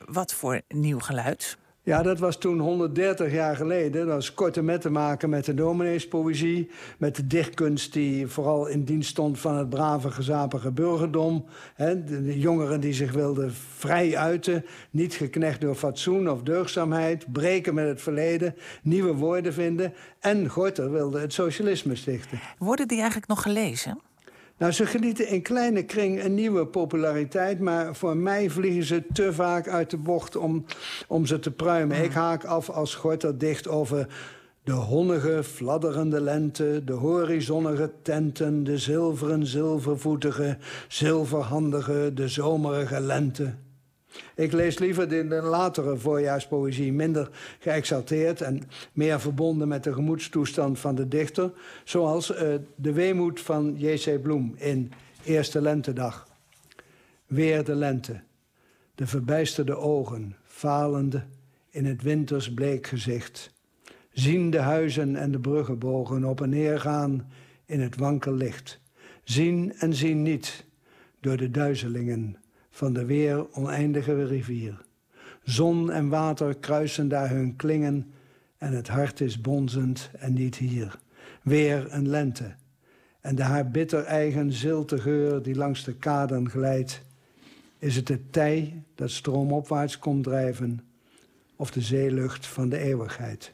Wat 0.06 0.32
voor 0.32 0.60
nieuw 0.68 0.98
geluid? 0.98 1.58
Ja, 1.90 2.02
dat 2.02 2.18
was 2.18 2.36
toen 2.36 2.58
130 2.58 3.32
jaar 3.32 3.56
geleden. 3.56 4.06
Dat 4.06 4.14
was 4.14 4.34
korte 4.34 4.62
met 4.62 4.80
te 4.80 4.90
maken 4.90 5.30
met 5.30 5.44
de 5.44 5.54
domineespoëzie. 5.54 6.70
Met 6.98 7.16
de 7.16 7.26
dichtkunst 7.26 7.92
die 7.92 8.26
vooral 8.26 8.66
in 8.66 8.84
dienst 8.84 9.10
stond 9.10 9.38
van 9.38 9.56
het 9.56 9.68
brave, 9.68 10.10
gezapige 10.10 10.70
burgerdom. 10.70 11.44
de, 11.76 12.04
de, 12.04 12.38
jongeren 12.38 12.80
die 12.80 12.92
zich 12.92 13.12
wilden 13.12 13.52
vrij 13.76 14.16
uiten. 14.16 14.64
Niet 14.90 15.14
geknecht 15.14 15.60
door 15.60 15.74
fatsoen 15.74 16.30
of 16.30 16.42
deugdzaamheid. 16.42 17.32
Breken 17.32 17.74
met 17.74 17.86
het 17.86 18.02
verleden. 18.02 18.54
Nieuwe 18.82 19.14
woorden 19.14 19.52
vinden. 19.52 19.94
En 20.20 20.48
Gorter 20.48 20.90
wilde 20.90 21.20
het 21.20 21.32
socialisme 21.32 21.96
stichten. 21.96 22.40
Worden 22.58 22.88
die 22.88 22.98
eigenlijk 22.98 23.28
nog 23.28 23.42
gelezen? 23.42 24.09
Nou, 24.60 24.72
ze 24.72 24.86
genieten 24.86 25.28
in 25.28 25.42
kleine 25.42 25.82
kring 25.82 26.24
een 26.24 26.34
nieuwe 26.34 26.66
populariteit... 26.66 27.60
maar 27.60 27.96
voor 27.96 28.16
mij 28.16 28.50
vliegen 28.50 28.84
ze 28.84 29.04
te 29.12 29.32
vaak 29.32 29.68
uit 29.68 29.90
de 29.90 29.96
bocht 29.96 30.36
om, 30.36 30.64
om 31.08 31.26
ze 31.26 31.38
te 31.38 31.50
pruimen. 31.50 31.96
Mm. 31.96 32.04
Ik 32.04 32.12
haak 32.12 32.44
af 32.44 32.70
als 32.70 32.94
Gorter 32.94 33.38
dicht 33.38 33.68
over 33.68 34.06
de 34.62 34.72
honnige, 34.72 35.42
fladderende 35.42 36.20
lente... 36.20 36.82
de 36.84 36.92
horizonnige 36.92 37.90
tenten, 38.02 38.64
de 38.64 38.78
zilveren, 38.78 39.46
zilvervoetige... 39.46 40.56
zilverhandige, 40.88 42.10
de 42.14 42.28
zomerige 42.28 43.00
lente... 43.00 43.54
Ik 44.34 44.52
lees 44.52 44.78
liever 44.78 45.08
de, 45.08 45.24
latere 45.24 45.96
voorjaarspoëzie, 45.96 46.92
minder 46.92 47.30
geëxalteerd 47.58 48.40
en 48.40 48.62
meer 48.92 49.20
verbonden 49.20 49.68
met 49.68 49.84
de 49.84 49.92
gemoedstoestand 49.92 50.78
van 50.78 50.94
de 50.94 51.08
dichter, 51.08 51.52
zoals 51.84 52.30
uh, 52.30 52.54
De 52.74 52.92
Weemoed 52.92 53.40
van 53.40 53.74
J.C. 53.76 54.22
Bloem 54.22 54.54
in 54.56 54.92
Eerste 55.24 55.60
Lentedag. 55.60 56.28
Weer 57.26 57.64
de 57.64 57.74
lente, 57.74 58.20
de 58.94 59.06
verbijsterde 59.06 59.76
ogen, 59.76 60.36
falende 60.44 61.22
in 61.70 61.84
het 61.84 62.02
winters 62.02 62.54
bleek 62.54 62.86
gezicht. 62.86 63.52
Zien 64.12 64.50
de 64.50 64.58
huizen 64.58 65.16
en 65.16 65.30
de 65.30 65.40
bruggenbogen 65.40 66.24
op 66.24 66.40
en 66.40 66.48
neer 66.48 66.80
gaan 66.80 67.30
in 67.66 67.80
het 67.80 67.96
wankel 67.96 68.32
licht. 68.32 68.80
Zien 69.24 69.72
en 69.78 69.94
zien 69.94 70.22
niet 70.22 70.64
door 71.20 71.36
de 71.36 71.50
duizelingen 71.50 72.36
van 72.80 72.92
de 72.92 73.04
weer 73.04 73.54
oneindige 73.54 74.24
rivier. 74.26 74.80
Zon 75.42 75.90
en 75.90 76.08
water 76.08 76.54
kruisen 76.54 77.08
daar 77.08 77.30
hun 77.30 77.56
klingen 77.56 78.12
en 78.58 78.72
het 78.72 78.88
hart 78.88 79.20
is 79.20 79.40
bonzend 79.40 80.10
en 80.18 80.32
niet 80.32 80.56
hier. 80.56 80.98
Weer 81.42 81.86
een 81.90 82.08
lente 82.08 82.54
en 83.20 83.34
de 83.34 83.42
haar 83.42 83.70
bitter 83.70 84.04
eigen 84.04 84.52
zilte 84.52 84.98
geur 84.98 85.42
die 85.42 85.54
langs 85.54 85.84
de 85.84 85.94
kaden 85.94 86.50
glijdt. 86.50 87.02
Is 87.78 87.96
het 87.96 88.08
het 88.08 88.32
tij 88.32 88.82
dat 88.94 89.10
stroomopwaarts 89.10 89.98
komt 89.98 90.24
drijven 90.24 90.80
of 91.56 91.70
de 91.70 91.80
zeelucht 91.80 92.46
van 92.46 92.68
de 92.68 92.78
eeuwigheid? 92.78 93.52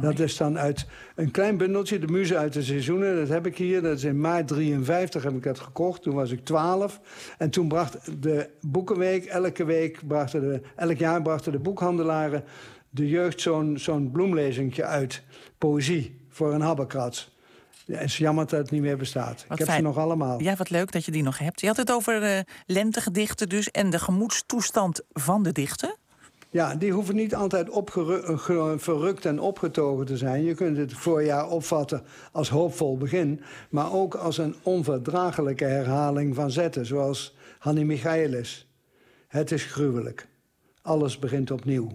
Dat 0.00 0.18
is 0.18 0.36
dan 0.36 0.58
uit 0.58 0.86
een 1.14 1.30
klein 1.30 1.56
bundeltje, 1.56 1.98
de 1.98 2.06
muze 2.06 2.36
uit 2.36 2.52
de 2.52 2.62
seizoenen. 2.62 3.16
Dat 3.16 3.28
heb 3.28 3.46
ik 3.46 3.56
hier. 3.56 3.82
Dat 3.82 3.96
is 3.96 4.04
in 4.04 4.20
maart 4.20 4.48
53 4.48 5.22
heb 5.22 5.34
ik 5.34 5.42
dat 5.42 5.58
gekocht. 5.58 6.02
Toen 6.02 6.14
was 6.14 6.30
ik 6.30 6.44
12. 6.44 7.00
En 7.38 7.50
toen 7.50 7.68
bracht 7.68 8.22
de 8.22 8.50
Boekenweek, 8.60 9.24
elke 9.24 9.64
week 9.64 10.06
brachten 10.06 10.40
de, 10.40 10.60
elk 10.76 10.96
jaar 10.98 11.22
brachten 11.22 11.52
de 11.52 11.58
boekhandelaren 11.58 12.44
de 12.90 13.08
jeugd 13.08 13.40
zo'n 13.40 13.78
zo'n 13.78 14.10
bloemlezingje 14.10 14.84
uit. 14.84 15.22
Poëzie 15.58 16.20
voor 16.28 16.54
een 16.54 16.60
habbekrats. 16.60 17.36
het 17.86 18.02
is 18.02 18.18
jammer 18.18 18.46
dat 18.46 18.58
het 18.58 18.70
niet 18.70 18.82
meer 18.82 18.96
bestaat. 18.96 19.44
Wat 19.48 19.52
ik 19.52 19.58
heb 19.58 19.66
fijn. 19.66 19.80
ze 19.80 19.86
nog 19.86 19.98
allemaal. 19.98 20.42
Ja, 20.42 20.56
wat 20.56 20.70
leuk 20.70 20.92
dat 20.92 21.04
je 21.04 21.10
die 21.10 21.22
nog 21.22 21.38
hebt. 21.38 21.60
Je 21.60 21.66
had 21.66 21.76
het 21.76 21.92
over 21.92 22.22
eh, 22.22 22.40
lentegedichten 22.66 23.48
dus 23.48 23.70
en 23.70 23.90
de 23.90 23.98
gemoedstoestand 23.98 25.00
van 25.12 25.42
de 25.42 25.52
dichter. 25.52 25.94
Ja, 26.50 26.74
die 26.74 26.92
hoeven 26.92 27.14
niet 27.14 27.34
altijd 27.34 27.68
ge- 27.70 28.74
verrukt 28.78 29.24
en 29.24 29.40
opgetogen 29.40 30.06
te 30.06 30.16
zijn. 30.16 30.44
Je 30.44 30.54
kunt 30.54 30.76
het 30.76 30.92
voorjaar 30.92 31.48
opvatten 31.48 32.02
als 32.32 32.48
hoopvol 32.48 32.96
begin... 32.96 33.40
maar 33.70 33.92
ook 33.92 34.14
als 34.14 34.38
een 34.38 34.54
onverdraaglijke 34.62 35.64
herhaling 35.64 36.34
van 36.34 36.50
zetten... 36.50 36.86
zoals 36.86 37.36
Hanni 37.58 37.84
Michaelis. 37.84 38.72
Het 39.26 39.52
is 39.52 39.64
gruwelijk. 39.64 40.28
Alles 40.82 41.18
begint 41.18 41.50
opnieuw. 41.50 41.88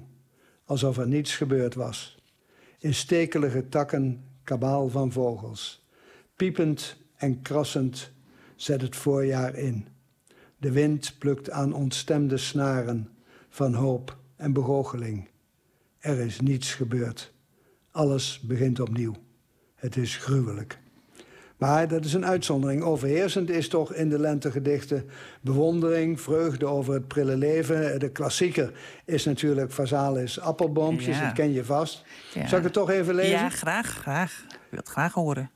Alsof 0.66 0.98
er 0.98 1.08
niets 1.08 1.36
gebeurd 1.36 1.76
was. 1.76 2.18
In 2.80 2.94
stekelige 2.94 3.70
takken 3.70 4.24
kabaal 4.44 4.90
van 4.90 5.12
vogels. 5.12 5.88
Piepend 6.36 6.98
en 7.16 7.42
krassend 7.42 8.12
zet 8.56 8.82
het 8.82 8.96
voorjaar 8.96 9.56
in. 9.56 9.88
De 10.58 10.72
wind 10.72 11.16
plukt 11.20 11.50
aan 11.50 11.74
ontstemde 11.74 12.38
snaren 12.38 13.10
van 13.50 13.74
hoop 13.74 14.22
en 14.36 14.54
begoocheling. 14.54 15.30
Er 16.00 16.20
is 16.20 16.40
niets 16.40 16.74
gebeurd. 16.74 17.34
Alles 17.92 18.40
begint 18.40 18.80
opnieuw. 18.80 19.14
Het 19.76 19.98
is 19.98 20.18
gruwelijk. 20.18 20.82
Maar 21.58 21.88
dat 21.88 22.06
is 22.06 22.14
een 22.14 22.26
uitzondering. 22.26 22.82
Overheersend 22.84 23.50
is 23.50 23.68
toch 23.70 23.94
in 23.94 24.10
de 24.10 24.20
lentegedichten 24.20 25.10
bewondering, 25.42 26.22
vreugde 26.22 26.66
over 26.66 26.94
het 26.94 27.08
prille 27.08 27.38
leven. 27.38 28.00
De 28.00 28.10
klassieker 28.12 28.74
is 29.06 29.26
natuurlijk 29.26 29.72
Vazalis 29.72 30.40
Appelboompjes, 30.40 31.18
Ja. 31.18 31.26
dat 31.26 31.34
ken 31.34 31.52
je 31.52 31.66
vast. 31.66 32.04
Ja. 32.34 32.48
Zal 32.48 32.58
ik 32.58 32.64
het 32.64 32.74
toch 32.74 32.90
even 32.90 33.16
lezen? 33.16 33.32
Ja, 33.32 33.50
graag, 33.50 33.88
graag. 33.88 34.46
Ik 34.50 34.58
wil 34.70 34.80
het 34.80 34.90
graag 34.90 35.14
horen. 35.14 35.52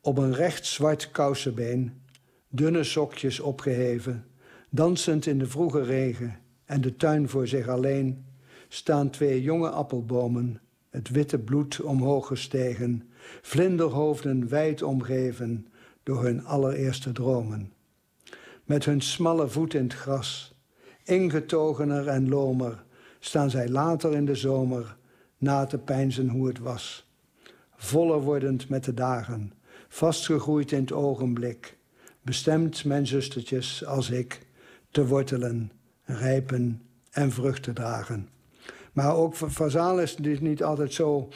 Op 0.00 0.18
een 0.18 0.34
recht 0.34 0.66
zwart 0.66 1.10
kousenbeen, 1.10 2.02
dunne 2.48 2.84
sokjes 2.84 3.40
opgeheven, 3.40 4.26
dansend 4.70 5.26
in 5.26 5.38
de 5.38 5.46
vroege 5.46 5.82
regen 5.82 6.38
en 6.64 6.80
de 6.80 6.96
tuin 6.96 7.28
voor 7.28 7.46
zich 7.46 7.68
alleen, 7.68 8.24
staan 8.68 9.10
twee 9.10 9.42
jonge 9.42 9.68
appelbomen, 9.68 10.60
het 10.90 11.08
witte 11.08 11.38
bloed 11.38 11.80
omhoog 11.80 12.26
gestegen, 12.26 13.08
vlinderhoofden 13.42 14.48
wijd 14.48 14.82
omgeven 14.82 15.66
door 16.02 16.22
hun 16.22 16.44
allereerste 16.44 17.12
dromen. 17.12 17.72
Met 18.64 18.84
hun 18.84 19.00
smalle 19.00 19.48
voet 19.48 19.74
in 19.74 19.82
het 19.82 19.94
gras, 19.94 20.54
ingetogener 21.04 22.08
en 22.08 22.28
lomer, 22.28 22.84
staan 23.18 23.50
zij 23.50 23.68
later 23.68 24.14
in 24.14 24.24
de 24.24 24.34
zomer 24.34 24.96
na 25.38 25.66
te 25.66 25.78
peinzen 25.78 26.28
hoe 26.28 26.46
het 26.46 26.58
was 26.58 27.04
voller 27.84 28.20
wordend 28.20 28.68
met 28.68 28.84
de 28.84 28.94
dagen, 28.94 29.52
vastgegroeid 29.88 30.72
in 30.72 30.80
het 30.80 30.92
ogenblik, 30.92 31.76
bestemd 32.22 32.84
mijn 32.84 33.06
zustertjes 33.06 33.84
als 33.86 34.10
ik 34.10 34.46
te 34.90 35.06
wortelen, 35.06 35.72
rijpen 36.04 36.82
en 37.10 37.32
vruchten 37.32 37.74
dragen. 37.74 38.28
Maar 38.94 39.16
ook 39.16 39.34
Vazalis 39.34 40.14
is 40.14 40.40
niet 40.40 40.62
altijd 40.62 40.92
zo 40.92 41.28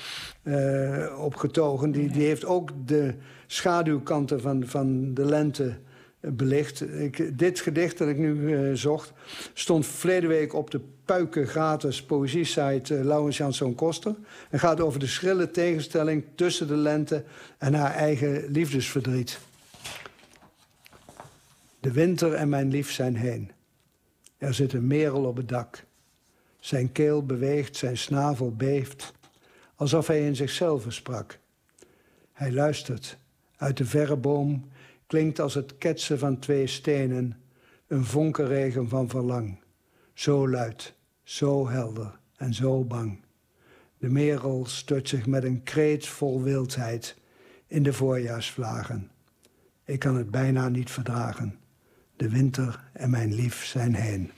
eh, 0.42 1.16
opgetogen. 1.24 1.90
Die, 1.90 2.10
die 2.10 2.26
heeft 2.26 2.44
ook 2.44 2.70
de 2.86 3.14
schaduwkanten 3.46 4.40
van, 4.40 4.66
van 4.66 5.14
de 5.14 5.24
lente 5.24 5.78
eh, 6.20 6.30
belicht. 6.30 6.80
Ik, 6.80 7.38
dit 7.38 7.60
gedicht 7.60 7.98
dat 7.98 8.08
ik 8.08 8.18
nu 8.18 8.56
eh, 8.56 8.74
zocht, 8.74 9.12
stond 9.52 9.86
verleden 9.86 10.28
week 10.28 10.54
op 10.54 10.70
de 10.70 10.80
Puiken 11.04 11.46
gratis 11.46 12.02
poëziesite 12.02 12.94
uh, 12.94 13.04
Laurens 13.04 13.36
Janszoon 13.36 13.74
Koster. 13.74 14.14
En 14.50 14.58
gaat 14.58 14.80
over 14.80 15.00
de 15.00 15.06
schrille 15.06 15.50
tegenstelling 15.50 16.24
tussen 16.34 16.66
de 16.66 16.76
lente 16.76 17.24
en 17.58 17.74
haar 17.74 17.94
eigen 17.94 18.44
liefdesverdriet. 18.50 19.38
De 21.80 21.92
winter 21.92 22.32
en 22.32 22.48
mijn 22.48 22.70
lief 22.70 22.92
zijn 22.92 23.16
heen. 23.16 23.50
Er 24.38 24.54
zit 24.54 24.72
een 24.72 24.86
merel 24.86 25.24
op 25.24 25.36
het 25.36 25.48
dak. 25.48 25.84
Zijn 26.60 26.92
keel 26.92 27.26
beweegt, 27.26 27.76
zijn 27.76 27.96
snavel 27.96 28.56
beeft, 28.56 29.12
alsof 29.74 30.06
hij 30.06 30.26
in 30.26 30.36
zichzelf 30.36 30.84
sprak. 30.88 31.38
Hij 32.32 32.52
luistert. 32.52 33.18
Uit 33.56 33.76
de 33.76 33.84
verre 33.84 34.16
boom 34.16 34.68
klinkt 35.06 35.40
als 35.40 35.54
het 35.54 35.78
ketsen 35.78 36.18
van 36.18 36.38
twee 36.38 36.66
stenen 36.66 37.40
een 37.86 38.04
vonkenregen 38.04 38.88
van 38.88 39.08
verlang. 39.08 39.60
Zo 40.14 40.48
luid, 40.48 40.94
zo 41.22 41.68
helder 41.68 42.18
en 42.36 42.54
zo 42.54 42.84
bang. 42.84 43.20
De 43.98 44.08
merel 44.08 44.66
stort 44.66 45.08
zich 45.08 45.26
met 45.26 45.44
een 45.44 45.62
kreet 45.62 46.06
vol 46.06 46.42
wildheid 46.42 47.16
in 47.66 47.82
de 47.82 47.92
voorjaarsvlagen. 47.92 49.10
Ik 49.84 49.98
kan 49.98 50.16
het 50.16 50.30
bijna 50.30 50.68
niet 50.68 50.90
verdragen. 50.90 51.58
De 52.18 52.28
winter 52.28 52.80
en 52.92 53.10
mijn 53.10 53.34
lief 53.34 53.64
zijn 53.64 53.94
heen. 53.94 54.30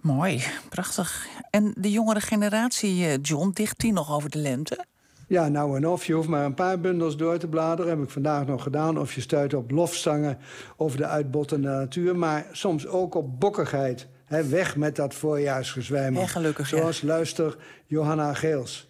Mooi, 0.00 0.44
prachtig. 0.68 1.26
En 1.50 1.74
de 1.78 1.90
jongere 1.90 2.20
generatie, 2.20 3.06
eh, 3.06 3.18
John, 3.22 3.50
dicht 3.52 3.80
die 3.80 3.92
nog 3.92 4.12
over 4.12 4.30
de 4.30 4.38
lente? 4.38 4.84
Ja, 5.28 5.48
nou 5.48 5.76
en 5.76 5.86
of. 5.86 6.04
Je 6.04 6.12
hoeft 6.12 6.28
maar 6.28 6.44
een 6.44 6.54
paar 6.54 6.80
bundels 6.80 7.16
door 7.16 7.38
te 7.38 7.48
bladeren. 7.48 7.90
Heb 7.90 8.02
ik 8.02 8.10
vandaag 8.10 8.46
nog 8.46 8.62
gedaan. 8.62 8.98
Of 8.98 9.14
je 9.14 9.20
stuit 9.20 9.54
op 9.54 9.70
lofzangen 9.70 10.38
over 10.76 10.98
de 10.98 11.06
uitbottende 11.06 11.68
natuur. 11.68 12.16
Maar 12.16 12.46
soms 12.52 12.86
ook 12.86 13.14
op 13.14 13.40
bokkigheid. 13.40 14.06
Hè, 14.24 14.48
weg 14.48 14.76
met 14.76 14.96
dat 14.96 15.14
voorjaarsgezwijmel. 15.14 16.20
Ja, 16.20 16.26
gelukkig, 16.26 16.70
ja. 16.70 16.76
Zoals 16.76 17.02
luister 17.02 17.56
Johanna 17.86 18.34
Geels. 18.34 18.88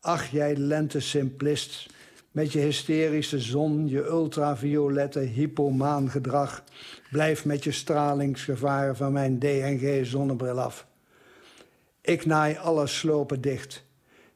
Ach, 0.00 0.26
jij 0.26 0.56
lente 0.56 1.00
simplist. 1.00 1.86
Met 2.30 2.52
je 2.52 2.58
hysterische 2.58 3.38
zon, 3.38 3.88
je 3.88 4.04
ultraviolette 4.04 5.20
hypomaan 5.20 6.10
gedrag. 6.10 6.64
Blijf 7.10 7.44
met 7.44 7.64
je 7.64 7.72
stralingsgevaren 7.72 8.96
van 8.96 9.12
mijn 9.12 9.38
DNG-zonnebril 9.38 10.60
af. 10.60 10.86
Ik 12.00 12.26
naai 12.26 12.56
alle 12.56 12.86
slopen 12.86 13.40
dicht. 13.40 13.84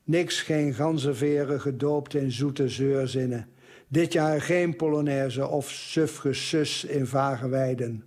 Niks, 0.04 0.40
geen 0.40 0.74
ganzenveren 0.74 1.60
gedoopt 1.60 2.14
in 2.14 2.32
zoete 2.32 2.68
zeurzinnen. 2.68 3.48
Dit 3.88 4.12
jaar 4.12 4.40
geen 4.40 4.76
polonaise 4.76 5.46
of 5.46 5.70
suf 5.70 6.16
gesus 6.16 6.84
in 6.84 7.06
vage 7.06 7.48
weiden. 7.48 8.04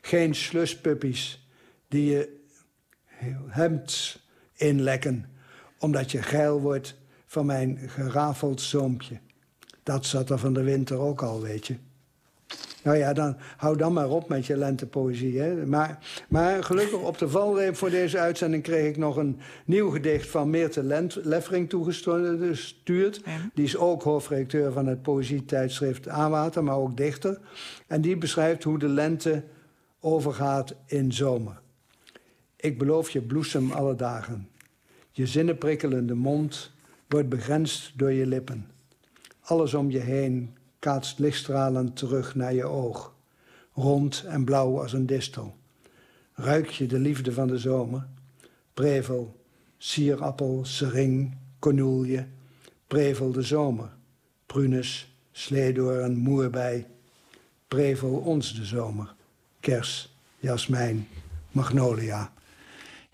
Geen 0.00 0.34
sluspuppies 0.34 1.48
die 1.88 2.10
je 2.10 2.36
hemd 3.46 4.20
inlekken... 4.54 5.30
omdat 5.78 6.10
je 6.12 6.22
geil 6.22 6.60
wordt 6.60 6.96
van 7.26 7.46
mijn 7.46 7.78
gerafeld 7.86 8.60
zoompje. 8.60 9.18
Dat 9.82 10.06
zat 10.06 10.30
er 10.30 10.38
van 10.38 10.52
de 10.52 10.62
winter 10.62 10.98
ook 10.98 11.22
al, 11.22 11.40
weet 11.40 11.66
je. 11.66 11.76
Nou 12.86 12.98
ja, 12.98 13.12
dan, 13.12 13.36
hou 13.56 13.76
dan 13.76 13.92
maar 13.92 14.10
op 14.10 14.28
met 14.28 14.46
je 14.46 14.56
lentepoëzie. 14.56 15.40
Hè? 15.40 15.66
Maar, 15.66 15.98
maar 16.28 16.64
gelukkig 16.64 17.00
op 17.00 17.18
de 17.18 17.28
valreep 17.28 17.76
voor 17.76 17.90
deze 17.90 18.18
uitzending... 18.18 18.62
kreeg 18.62 18.88
ik 18.88 18.96
nog 18.96 19.16
een 19.16 19.40
nieuw 19.64 19.90
gedicht 19.90 20.28
van 20.28 20.50
Meerte 20.50 20.82
Lent, 20.82 21.14
Leffering 21.22 21.68
toegestuurd. 21.68 23.22
Die 23.54 23.64
is 23.64 23.76
ook 23.76 24.02
hoofdredacteur 24.02 24.72
van 24.72 24.86
het 24.86 25.02
poëzietijdschrift 25.02 26.08
Aanwater, 26.08 26.64
maar 26.64 26.76
ook 26.76 26.96
dichter. 26.96 27.38
En 27.86 28.00
die 28.00 28.16
beschrijft 28.16 28.64
hoe 28.64 28.78
de 28.78 28.88
lente 28.88 29.44
overgaat 30.00 30.74
in 30.86 31.12
zomer. 31.12 31.60
Ik 32.56 32.78
beloof 32.78 33.10
je 33.10 33.22
bloesem 33.22 33.70
alle 33.70 33.94
dagen. 33.94 34.48
Je 35.10 35.26
zinnenprikkelende 35.26 36.14
mond 36.14 36.72
wordt 37.08 37.28
begrensd 37.28 37.92
door 37.98 38.12
je 38.12 38.26
lippen. 38.26 38.70
Alles 39.40 39.74
om 39.74 39.90
je 39.90 39.98
heen 39.98 40.56
kaatst 40.78 41.18
lichtstralend 41.18 41.96
terug 41.96 42.34
naar 42.34 42.54
je 42.54 42.64
oog. 42.64 43.14
Rond 43.72 44.24
en 44.26 44.44
blauw 44.44 44.80
als 44.80 44.92
een 44.92 45.06
distel. 45.06 45.56
Ruik 46.32 46.68
je 46.68 46.86
de 46.86 46.98
liefde 46.98 47.32
van 47.32 47.46
de 47.46 47.58
zomer? 47.58 48.06
Prevel, 48.74 49.40
sierappel, 49.78 50.64
sering, 50.64 51.36
cornoelje. 51.58 52.26
Prevel 52.86 53.32
de 53.32 53.42
zomer. 53.42 53.88
Prunus, 54.46 55.16
sleedoorn, 55.32 56.16
moerbei. 56.16 56.86
Prevel 57.68 58.10
ons 58.10 58.54
de 58.54 58.64
zomer. 58.64 59.14
Kers, 59.60 60.16
jasmijn, 60.38 61.08
magnolia. 61.50 62.32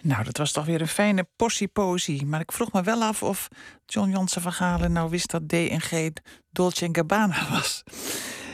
Nou, 0.03 0.25
dat 0.25 0.37
was 0.37 0.53
toch 0.53 0.65
weer 0.65 0.81
een 0.81 0.89
fijne 0.89 1.27
portie 1.37 1.69
poëzie. 1.69 2.27
Maar 2.27 2.41
ik 2.41 2.53
vroeg 2.53 2.73
me 2.73 2.83
wel 2.83 3.03
af 3.03 3.23
of 3.23 3.49
John 3.87 4.11
Jansen 4.11 4.43
van 4.43 4.53
Galen 4.53 4.93
nou 4.93 5.11
wist 5.11 5.31
dat 5.31 5.49
DNG 5.49 6.13
Dolce 6.51 6.89
Gabbana 6.93 7.49
was. 7.53 7.83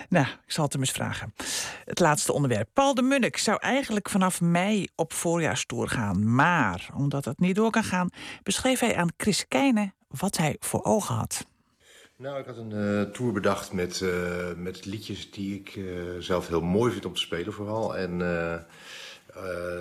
Nou, 0.08 0.26
ik 0.26 0.52
zal 0.52 0.64
het 0.64 0.72
hem 0.72 0.82
eens 0.82 0.90
vragen. 0.90 1.34
Het 1.84 2.00
laatste 2.00 2.32
onderwerp. 2.32 2.68
Paul 2.72 2.94
de 2.94 3.02
Munnik 3.02 3.36
zou 3.36 3.58
eigenlijk 3.60 4.08
vanaf 4.08 4.40
mei 4.40 4.86
op 4.94 5.12
voorjaarstoer 5.12 5.88
gaan. 5.88 6.34
Maar 6.34 6.88
omdat 6.94 7.24
dat 7.24 7.38
niet 7.38 7.56
door 7.56 7.70
kan 7.70 7.84
gaan, 7.84 8.10
beschreef 8.42 8.80
hij 8.80 8.96
aan 8.96 9.12
Chris 9.16 9.48
Keijnen 9.48 9.94
wat 10.08 10.36
hij 10.36 10.56
voor 10.58 10.84
ogen 10.84 11.14
had. 11.14 11.46
Nou, 12.18 12.38
ik 12.38 12.46
had 12.46 12.56
een 12.56 12.72
eh, 12.72 13.12
tour 13.12 13.32
bedacht 13.32 13.72
met, 13.72 14.00
eh, 14.00 14.52
met 14.56 14.86
liedjes 14.86 15.30
die 15.30 15.54
ik 15.54 15.76
eh, 15.76 15.84
zelf 16.18 16.48
heel 16.48 16.60
mooi 16.60 16.92
vind 16.92 17.04
om 17.04 17.14
te 17.14 17.20
spelen 17.20 17.52
vooral. 17.52 17.96
En 17.96 18.18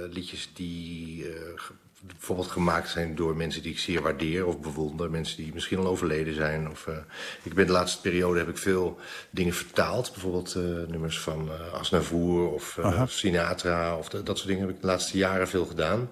liedjes 0.10 0.50
die 0.54 1.26
eh, 1.30 1.62
bijvoorbeeld 2.02 2.48
gemaakt 2.48 2.90
zijn 2.90 3.16
door 3.16 3.36
mensen 3.36 3.62
die 3.62 3.72
ik 3.72 3.80
zeer 3.80 4.02
waardeer 4.02 4.46
of 4.46 4.60
bewonder. 4.60 5.10
Mensen 5.10 5.38
die 5.44 5.54
misschien 5.54 5.78
al 5.78 5.88
overleden 5.88 6.34
zijn. 6.34 6.70
Of, 6.70 6.88
uh, 6.88 6.98
ik 7.44 7.54
ben 7.54 7.66
de 7.66 7.72
laatste 7.72 8.02
periode 8.02 8.40
heb 8.40 8.50
ik 8.50 8.58
veel 8.58 9.00
dingen 9.30 9.54
vertaald. 9.54 10.12
Bijvoorbeeld 10.12 10.56
uh, 10.56 10.88
nummers 10.88 11.20
van 11.20 11.46
uh, 11.46 11.74
Asnavour 11.74 12.50
of 12.50 12.80
Sinatra. 13.06 13.98
Of 13.98 14.10
de, 14.10 14.24
dat 14.24 14.38
soort 14.38 14.50
dingen 14.50 14.68
heb 14.68 14.76
ik 14.76 14.82
de 14.82 14.88
laatste 14.88 15.18
jaren 15.18 15.48
veel 15.48 15.66
gedaan. 15.66 16.10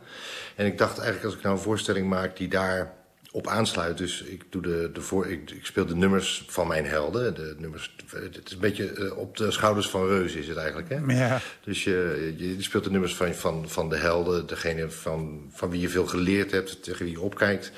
En 0.56 0.66
ik 0.66 0.78
dacht 0.78 0.98
eigenlijk 0.98 1.26
als 1.26 1.36
ik 1.36 1.42
nou 1.42 1.56
een 1.56 1.62
voorstelling 1.62 2.10
maak 2.10 2.38
die 2.38 2.48
daar 2.48 2.94
op 3.36 3.48
aansluit. 3.48 3.98
Dus 3.98 4.22
ik, 4.22 4.44
doe 4.50 4.62
de, 4.62 4.90
de 4.94 5.02
voor, 5.02 5.28
ik, 5.28 5.52
ik, 5.52 5.66
speel 5.66 5.86
de 5.86 5.96
nummers 5.96 6.46
van 6.48 6.68
mijn 6.68 6.86
helden. 6.86 7.36
De 7.36 7.56
nummers, 7.58 7.96
het 8.10 8.42
is 8.46 8.54
een 8.54 8.60
beetje 8.60 8.98
uh, 8.98 9.18
op 9.18 9.38
de 9.38 9.52
schouders 9.52 9.90
van 9.90 10.08
reuzen 10.08 10.40
is 10.40 10.48
het 10.48 10.58
eigenlijk. 10.58 10.90
Hè? 10.90 10.98
Ja. 11.08 11.40
Dus 11.64 11.84
je, 11.84 12.34
je, 12.38 12.64
speelt 12.64 12.84
de 12.84 12.92
nummers 12.92 13.16
van, 13.16 13.34
van, 13.34 13.70
van 13.70 13.90
de 13.90 13.98
helden. 13.98 14.48
Degene 14.48 14.90
van, 14.90 15.50
van 15.50 15.70
wie 15.70 15.82
je 15.82 15.90
veel 15.90 16.06
geleerd 16.06 16.52
hebt. 16.52 16.84
Tegen 16.84 17.06
wie 17.06 17.14
je 17.14 17.22
opkijkt. 17.22 17.72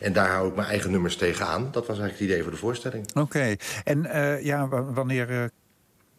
En 0.00 0.12
daar 0.12 0.28
hou 0.28 0.48
ik 0.48 0.54
mijn 0.54 0.68
eigen 0.68 0.90
nummers 0.90 1.16
tegenaan. 1.16 1.62
Dat 1.62 1.86
was 1.86 1.98
eigenlijk 1.98 2.18
het 2.18 2.28
idee 2.28 2.42
voor 2.42 2.52
de 2.52 2.58
voorstelling. 2.58 3.08
Oké. 3.08 3.20
Okay. 3.20 3.58
En 3.84 4.04
uh, 4.04 4.44
ja, 4.44 4.68
wanneer 4.68 5.30
uh, 5.30 5.44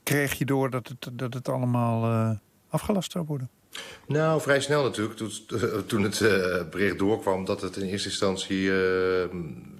kreeg 0.04 0.34
je 0.34 0.46
door 0.46 0.70
dat 0.70 0.88
het, 0.88 1.10
dat 1.14 1.34
het 1.34 1.50
allemaal 1.50 2.38
afgelast 2.70 3.12
zou 3.12 3.26
worden? 3.26 3.50
Nou, 4.06 4.42
vrij 4.42 4.62
snel 4.62 4.84
natuurlijk. 4.84 5.16
Toen, 5.16 5.32
toen 5.88 6.04
het 6.04 6.20
uh, 6.20 6.30
bericht 6.70 7.00
doorkwam 7.00 7.46
dat 7.46 7.62
het 7.62 7.76
in 7.76 7.88
eerste 7.88 8.10
instantie 8.10 8.62
uh, 8.62 8.72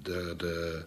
de, 0.02 0.34
de, 0.36 0.82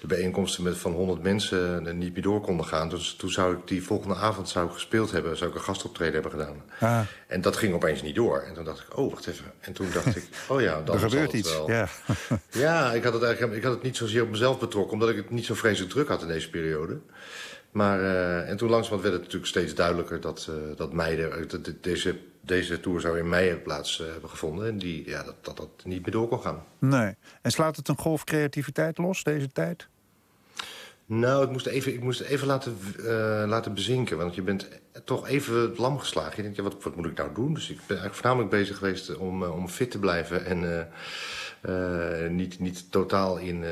de, 0.00 0.06
bijeenkomsten 0.06 0.62
met 0.62 0.76
van 0.76 0.92
100 0.92 1.22
mensen 1.22 1.98
niet 1.98 2.12
meer 2.12 2.22
door 2.22 2.40
konden 2.40 2.66
gaan. 2.66 2.88
Dus 2.88 3.14
toen 3.18 3.30
zou 3.30 3.56
ik 3.56 3.58
die 3.64 3.82
volgende 3.82 4.14
avond 4.14 4.48
zou 4.48 4.66
ik 4.66 4.72
gespeeld 4.72 5.10
hebben, 5.10 5.36
zou 5.36 5.50
ik 5.50 5.56
een 5.56 5.62
gastoptreden 5.62 6.14
hebben 6.14 6.30
gedaan. 6.30 6.62
Ah. 6.80 7.00
En 7.26 7.40
dat 7.40 7.56
ging 7.56 7.74
opeens 7.74 8.02
niet 8.02 8.14
door. 8.14 8.40
En 8.40 8.54
toen 8.54 8.64
dacht 8.64 8.80
ik, 8.80 8.98
oh, 8.98 9.10
wacht 9.10 9.26
even. 9.26 9.52
En 9.60 9.72
toen 9.72 9.88
dacht 9.92 10.16
ik, 10.16 10.28
oh 10.48 10.60
ja, 10.60 10.82
dan 10.84 10.94
er 11.00 11.00
gebeurt 11.00 11.32
iets. 11.32 11.52
Wel. 11.52 11.70
Ja, 11.70 11.88
ja 12.50 12.92
ik, 12.92 13.04
had 13.04 13.12
het 13.12 13.22
eigenlijk, 13.22 13.56
ik 13.56 13.62
had 13.62 13.72
het 13.72 13.82
niet 13.82 13.96
zozeer 13.96 14.22
op 14.22 14.30
mezelf 14.30 14.58
betrokken, 14.58 14.92
omdat 14.92 15.08
ik 15.08 15.16
het 15.16 15.30
niet 15.30 15.44
zo 15.44 15.54
vreselijk 15.54 15.92
druk 15.92 16.08
had 16.08 16.22
in 16.22 16.28
deze 16.28 16.50
periode. 16.50 16.98
Maar, 17.70 18.00
uh, 18.00 18.48
en 18.48 18.56
toen 18.56 18.70
langzamerhand 18.70 19.02
werd 19.02 19.14
het 19.14 19.22
natuurlijk 19.22 19.50
steeds 19.50 19.74
duidelijker 19.74 20.20
dat, 20.20 20.48
uh, 20.50 20.76
dat 20.76 20.92
meiden, 20.92 21.48
dat 21.48 21.72
deze 21.80 22.16
deze 22.46 22.80
tour 22.80 23.00
zou 23.00 23.18
in 23.18 23.28
mei 23.28 23.54
plaats 23.54 24.00
uh, 24.00 24.06
hebben 24.06 24.30
gevonden. 24.30 24.66
En 24.66 24.78
die, 24.78 25.08
ja, 25.08 25.22
dat, 25.22 25.34
dat 25.44 25.56
dat 25.56 25.68
niet 25.84 26.02
meer 26.02 26.10
door 26.10 26.28
kon 26.28 26.40
gaan. 26.40 26.64
Nee. 26.78 27.14
En 27.42 27.50
slaat 27.50 27.76
het 27.76 27.88
een 27.88 27.98
golf 27.98 28.24
creativiteit 28.24 28.98
los, 28.98 29.22
deze 29.22 29.48
tijd? 29.52 29.88
Nou, 31.06 31.44
ik 31.44 31.50
moest 31.50 31.66
even, 31.66 31.92
ik 31.92 32.02
moest 32.02 32.20
even 32.20 32.46
laten, 32.46 32.78
uh, 32.98 33.04
laten 33.46 33.74
bezinken. 33.74 34.16
Want 34.16 34.34
je 34.34 34.42
bent 34.42 34.68
toch 35.04 35.28
even 35.28 35.74
lam 35.76 35.98
geslagen. 35.98 36.36
Je 36.36 36.42
denkt, 36.42 36.56
ja, 36.56 36.62
wat, 36.62 36.82
wat 36.82 36.96
moet 36.96 37.06
ik 37.06 37.16
nou 37.16 37.34
doen? 37.34 37.54
Dus 37.54 37.70
ik 37.70 37.76
ben 37.76 37.86
eigenlijk 37.86 38.14
voornamelijk 38.14 38.50
bezig 38.50 38.78
geweest 38.78 39.16
om, 39.16 39.42
uh, 39.42 39.54
om 39.54 39.68
fit 39.68 39.90
te 39.90 39.98
blijven. 39.98 40.44
En 40.44 40.88
uh, 41.68 42.30
niet, 42.30 42.58
niet 42.58 42.90
totaal 42.90 43.36
in... 43.36 43.64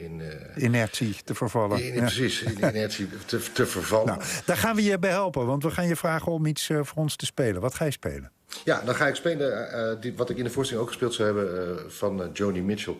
in 0.00 0.22
inertie 0.56 1.16
te 1.24 1.34
vervallen. 1.34 1.78
In, 1.78 1.88
in, 1.88 1.94
ja. 1.94 2.00
Precies, 2.00 2.42
in 2.42 2.58
inertie 2.68 3.08
te, 3.26 3.52
te 3.52 3.66
vervallen. 3.66 4.06
Nou, 4.06 4.22
daar 4.44 4.56
gaan 4.56 4.76
we 4.76 4.82
je 4.82 4.98
bij 4.98 5.10
helpen, 5.10 5.46
want 5.46 5.62
we 5.62 5.70
gaan 5.70 5.86
je 5.86 5.96
vragen 5.96 6.32
om 6.32 6.46
iets 6.46 6.66
voor 6.66 7.02
ons 7.02 7.16
te 7.16 7.26
spelen. 7.26 7.60
Wat 7.60 7.74
ga 7.74 7.84
je 7.84 7.90
spelen? 7.90 8.30
Ja, 8.64 8.82
dan 8.84 8.94
ga 8.94 9.06
ik 9.06 9.14
spelen 9.14 10.00
die, 10.00 10.14
wat 10.16 10.30
ik 10.30 10.36
in 10.36 10.44
de 10.44 10.50
voorstelling 10.50 10.86
ook 10.86 10.92
gespeeld 10.92 11.14
zou 11.14 11.28
hebben... 11.28 11.92
van 11.92 12.30
Joni 12.32 12.62
Mitchell, 12.62 12.96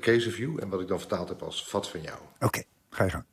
Case 0.00 0.28
of 0.28 0.36
You. 0.36 0.60
En 0.60 0.68
wat 0.68 0.80
ik 0.80 0.88
dan 0.88 0.98
vertaald 0.98 1.28
heb 1.28 1.42
als 1.42 1.68
Vat 1.68 1.88
van 1.88 2.00
jou. 2.00 2.18
Oké, 2.34 2.44
okay, 2.44 2.64
ga 2.90 3.04
je 3.04 3.10
gang. 3.10 3.24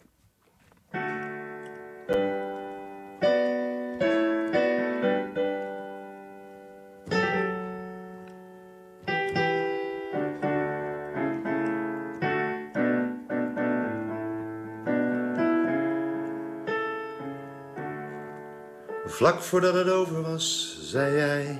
Vlak 19.25 19.41
voordat 19.41 19.73
het 19.73 19.89
over 19.89 20.21
was, 20.21 20.77
zei 20.81 21.15
jij... 21.15 21.59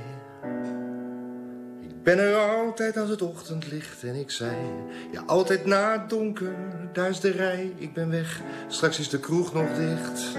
Ik 1.82 2.04
ben 2.04 2.19
er 2.19 2.36
altijd 2.36 2.97
als 2.97 3.10
het 3.10 3.21
ochtend 3.21 3.71
ligt 3.71 4.04
en 4.04 4.15
ik 4.15 4.32
zei... 4.32 4.56
Ja, 5.12 5.23
altijd 5.25 5.65
na 5.65 5.91
het 5.91 6.10
donker, 6.10 6.56
daar 6.93 7.10
is 7.10 7.19
de 7.19 7.32
rij, 7.32 7.73
ik 7.78 7.93
ben 7.93 8.10
weg. 8.10 8.41
Straks 8.67 8.99
is 8.99 9.10
de 9.10 9.19
kroeg 9.19 9.54
nog 9.54 9.67
dicht. 9.75 10.38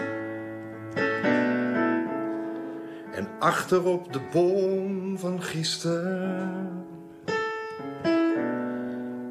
En 3.12 3.28
achterop 3.38 4.12
de 4.12 4.20
boom 4.32 5.18
van 5.18 5.42
gisteren... 5.42 6.84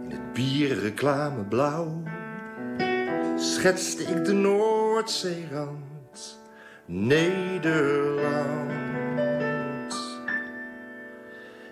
In 0.04 0.12
het 0.12 0.34
bierreclame 0.34 1.44
blauw... 1.44 2.04
Schetste 3.36 4.04
ik 4.04 4.26
de 4.26 4.34
Noordzeerand 4.34 5.95
Nederland. 6.86 8.74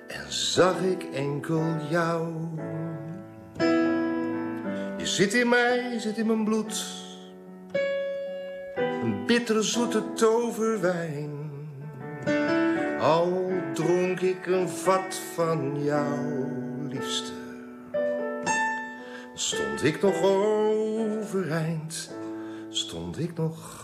En 0.07 0.25
zag 0.27 0.81
ik 0.81 1.03
enkel 1.03 1.63
jou. 1.89 2.33
Je 4.97 5.05
zit 5.05 5.33
in 5.33 5.49
mij, 5.49 5.99
zit 5.99 6.17
in 6.17 6.25
mijn 6.25 6.43
bloed. 6.43 6.85
Een 8.75 9.25
bittere 9.25 9.61
zoete 9.61 10.13
toverwijn. 10.13 11.31
Al 12.99 13.51
dronk 13.73 14.19
ik 14.19 14.45
een 14.45 14.69
vat 14.69 15.21
van 15.35 15.83
jou, 15.83 16.17
liefste. 16.89 17.31
Stond 19.33 19.83
ik 19.83 20.01
nog 20.01 20.21
overeind, 20.21 22.11
stond 22.69 23.19
ik 23.19 23.37
nog 23.37 23.82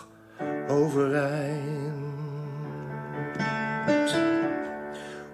overeind. 0.69 1.99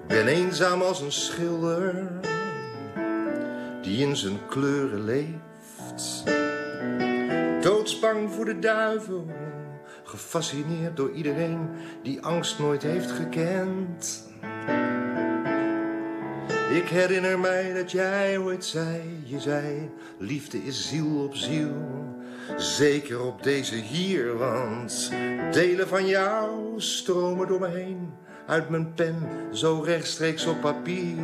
Ben 0.07 0.27
eenzaam 0.27 0.81
als 0.81 1.01
een 1.01 1.11
schilder 1.11 2.11
die 3.81 4.07
in 4.07 4.15
zijn 4.15 4.39
kleuren 4.47 5.03
leeft. 5.03 6.23
Doodsbang 7.61 8.31
voor 8.31 8.45
de 8.45 8.59
duivel, 8.59 9.25
gefascineerd 10.03 10.97
door 10.97 11.11
iedereen 11.11 11.69
die 12.03 12.21
angst 12.21 12.59
nooit 12.59 12.83
heeft 12.83 13.11
gekend. 13.11 14.23
Ik 16.73 16.87
herinner 16.87 17.39
mij 17.39 17.73
dat 17.73 17.91
jij 17.91 18.37
ooit 18.37 18.65
zei, 18.65 19.21
je 19.23 19.39
zei, 19.39 19.89
liefde 20.17 20.57
is 20.57 20.89
ziel 20.89 21.23
op 21.23 21.35
ziel. 21.35 21.73
Zeker 22.57 23.21
op 23.21 23.43
deze 23.43 23.75
hier, 23.75 24.37
want 24.37 25.11
delen 25.51 25.87
van 25.87 26.07
jou 26.07 26.73
stromen 26.77 27.47
door 27.47 27.59
me 27.59 27.67
heen. 27.67 28.13
Uit 28.47 28.69
mijn 28.69 28.93
pen, 28.93 29.29
zo 29.53 29.81
rechtstreeks 29.85 30.45
op 30.45 30.61
papier. 30.61 31.17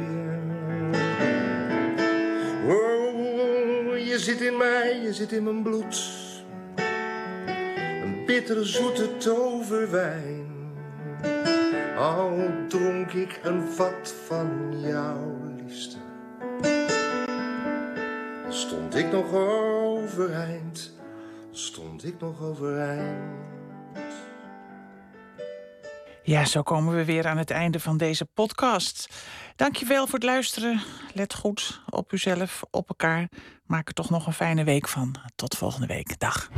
Oh, 2.67 3.97
je 4.07 4.15
zit 4.17 4.41
in 4.41 4.57
mij, 4.57 4.99
je 5.03 5.13
zit 5.13 5.31
in 5.31 5.43
mijn 5.43 5.63
bloed. 5.63 6.11
Een 8.03 8.25
bittere 8.25 8.63
zoete 8.63 9.17
toverwijn. 9.17 10.49
Al 11.97 12.49
dronk 12.67 13.11
ik 13.11 13.39
een 13.43 13.67
vat 13.67 14.13
van 14.25 14.73
jou, 14.79 15.17
liefste. 15.57 15.97
Stond 18.49 18.95
ik 18.95 19.11
nog 19.11 19.33
overeind 19.33 20.99
stond 21.51 22.05
ik 22.05 22.19
nog 22.19 22.41
overeind. 22.41 23.49
Ja, 26.23 26.45
zo 26.45 26.61
komen 26.61 26.95
we 26.95 27.05
weer 27.05 27.27
aan 27.27 27.37
het 27.37 27.51
einde 27.51 27.79
van 27.79 27.97
deze 27.97 28.25
podcast. 28.25 29.09
Dankjewel 29.55 30.05
voor 30.05 30.13
het 30.13 30.23
luisteren. 30.23 30.81
Let 31.13 31.33
goed 31.33 31.81
op 31.89 32.13
uzelf, 32.13 32.61
op 32.71 32.89
elkaar. 32.89 33.29
Maak 33.65 33.87
er 33.87 33.93
toch 33.93 34.09
nog 34.09 34.27
een 34.27 34.33
fijne 34.33 34.63
week 34.63 34.87
van. 34.87 35.15
Tot 35.35 35.57
volgende 35.57 35.87
week. 35.87 36.19
Dag. 36.19 36.49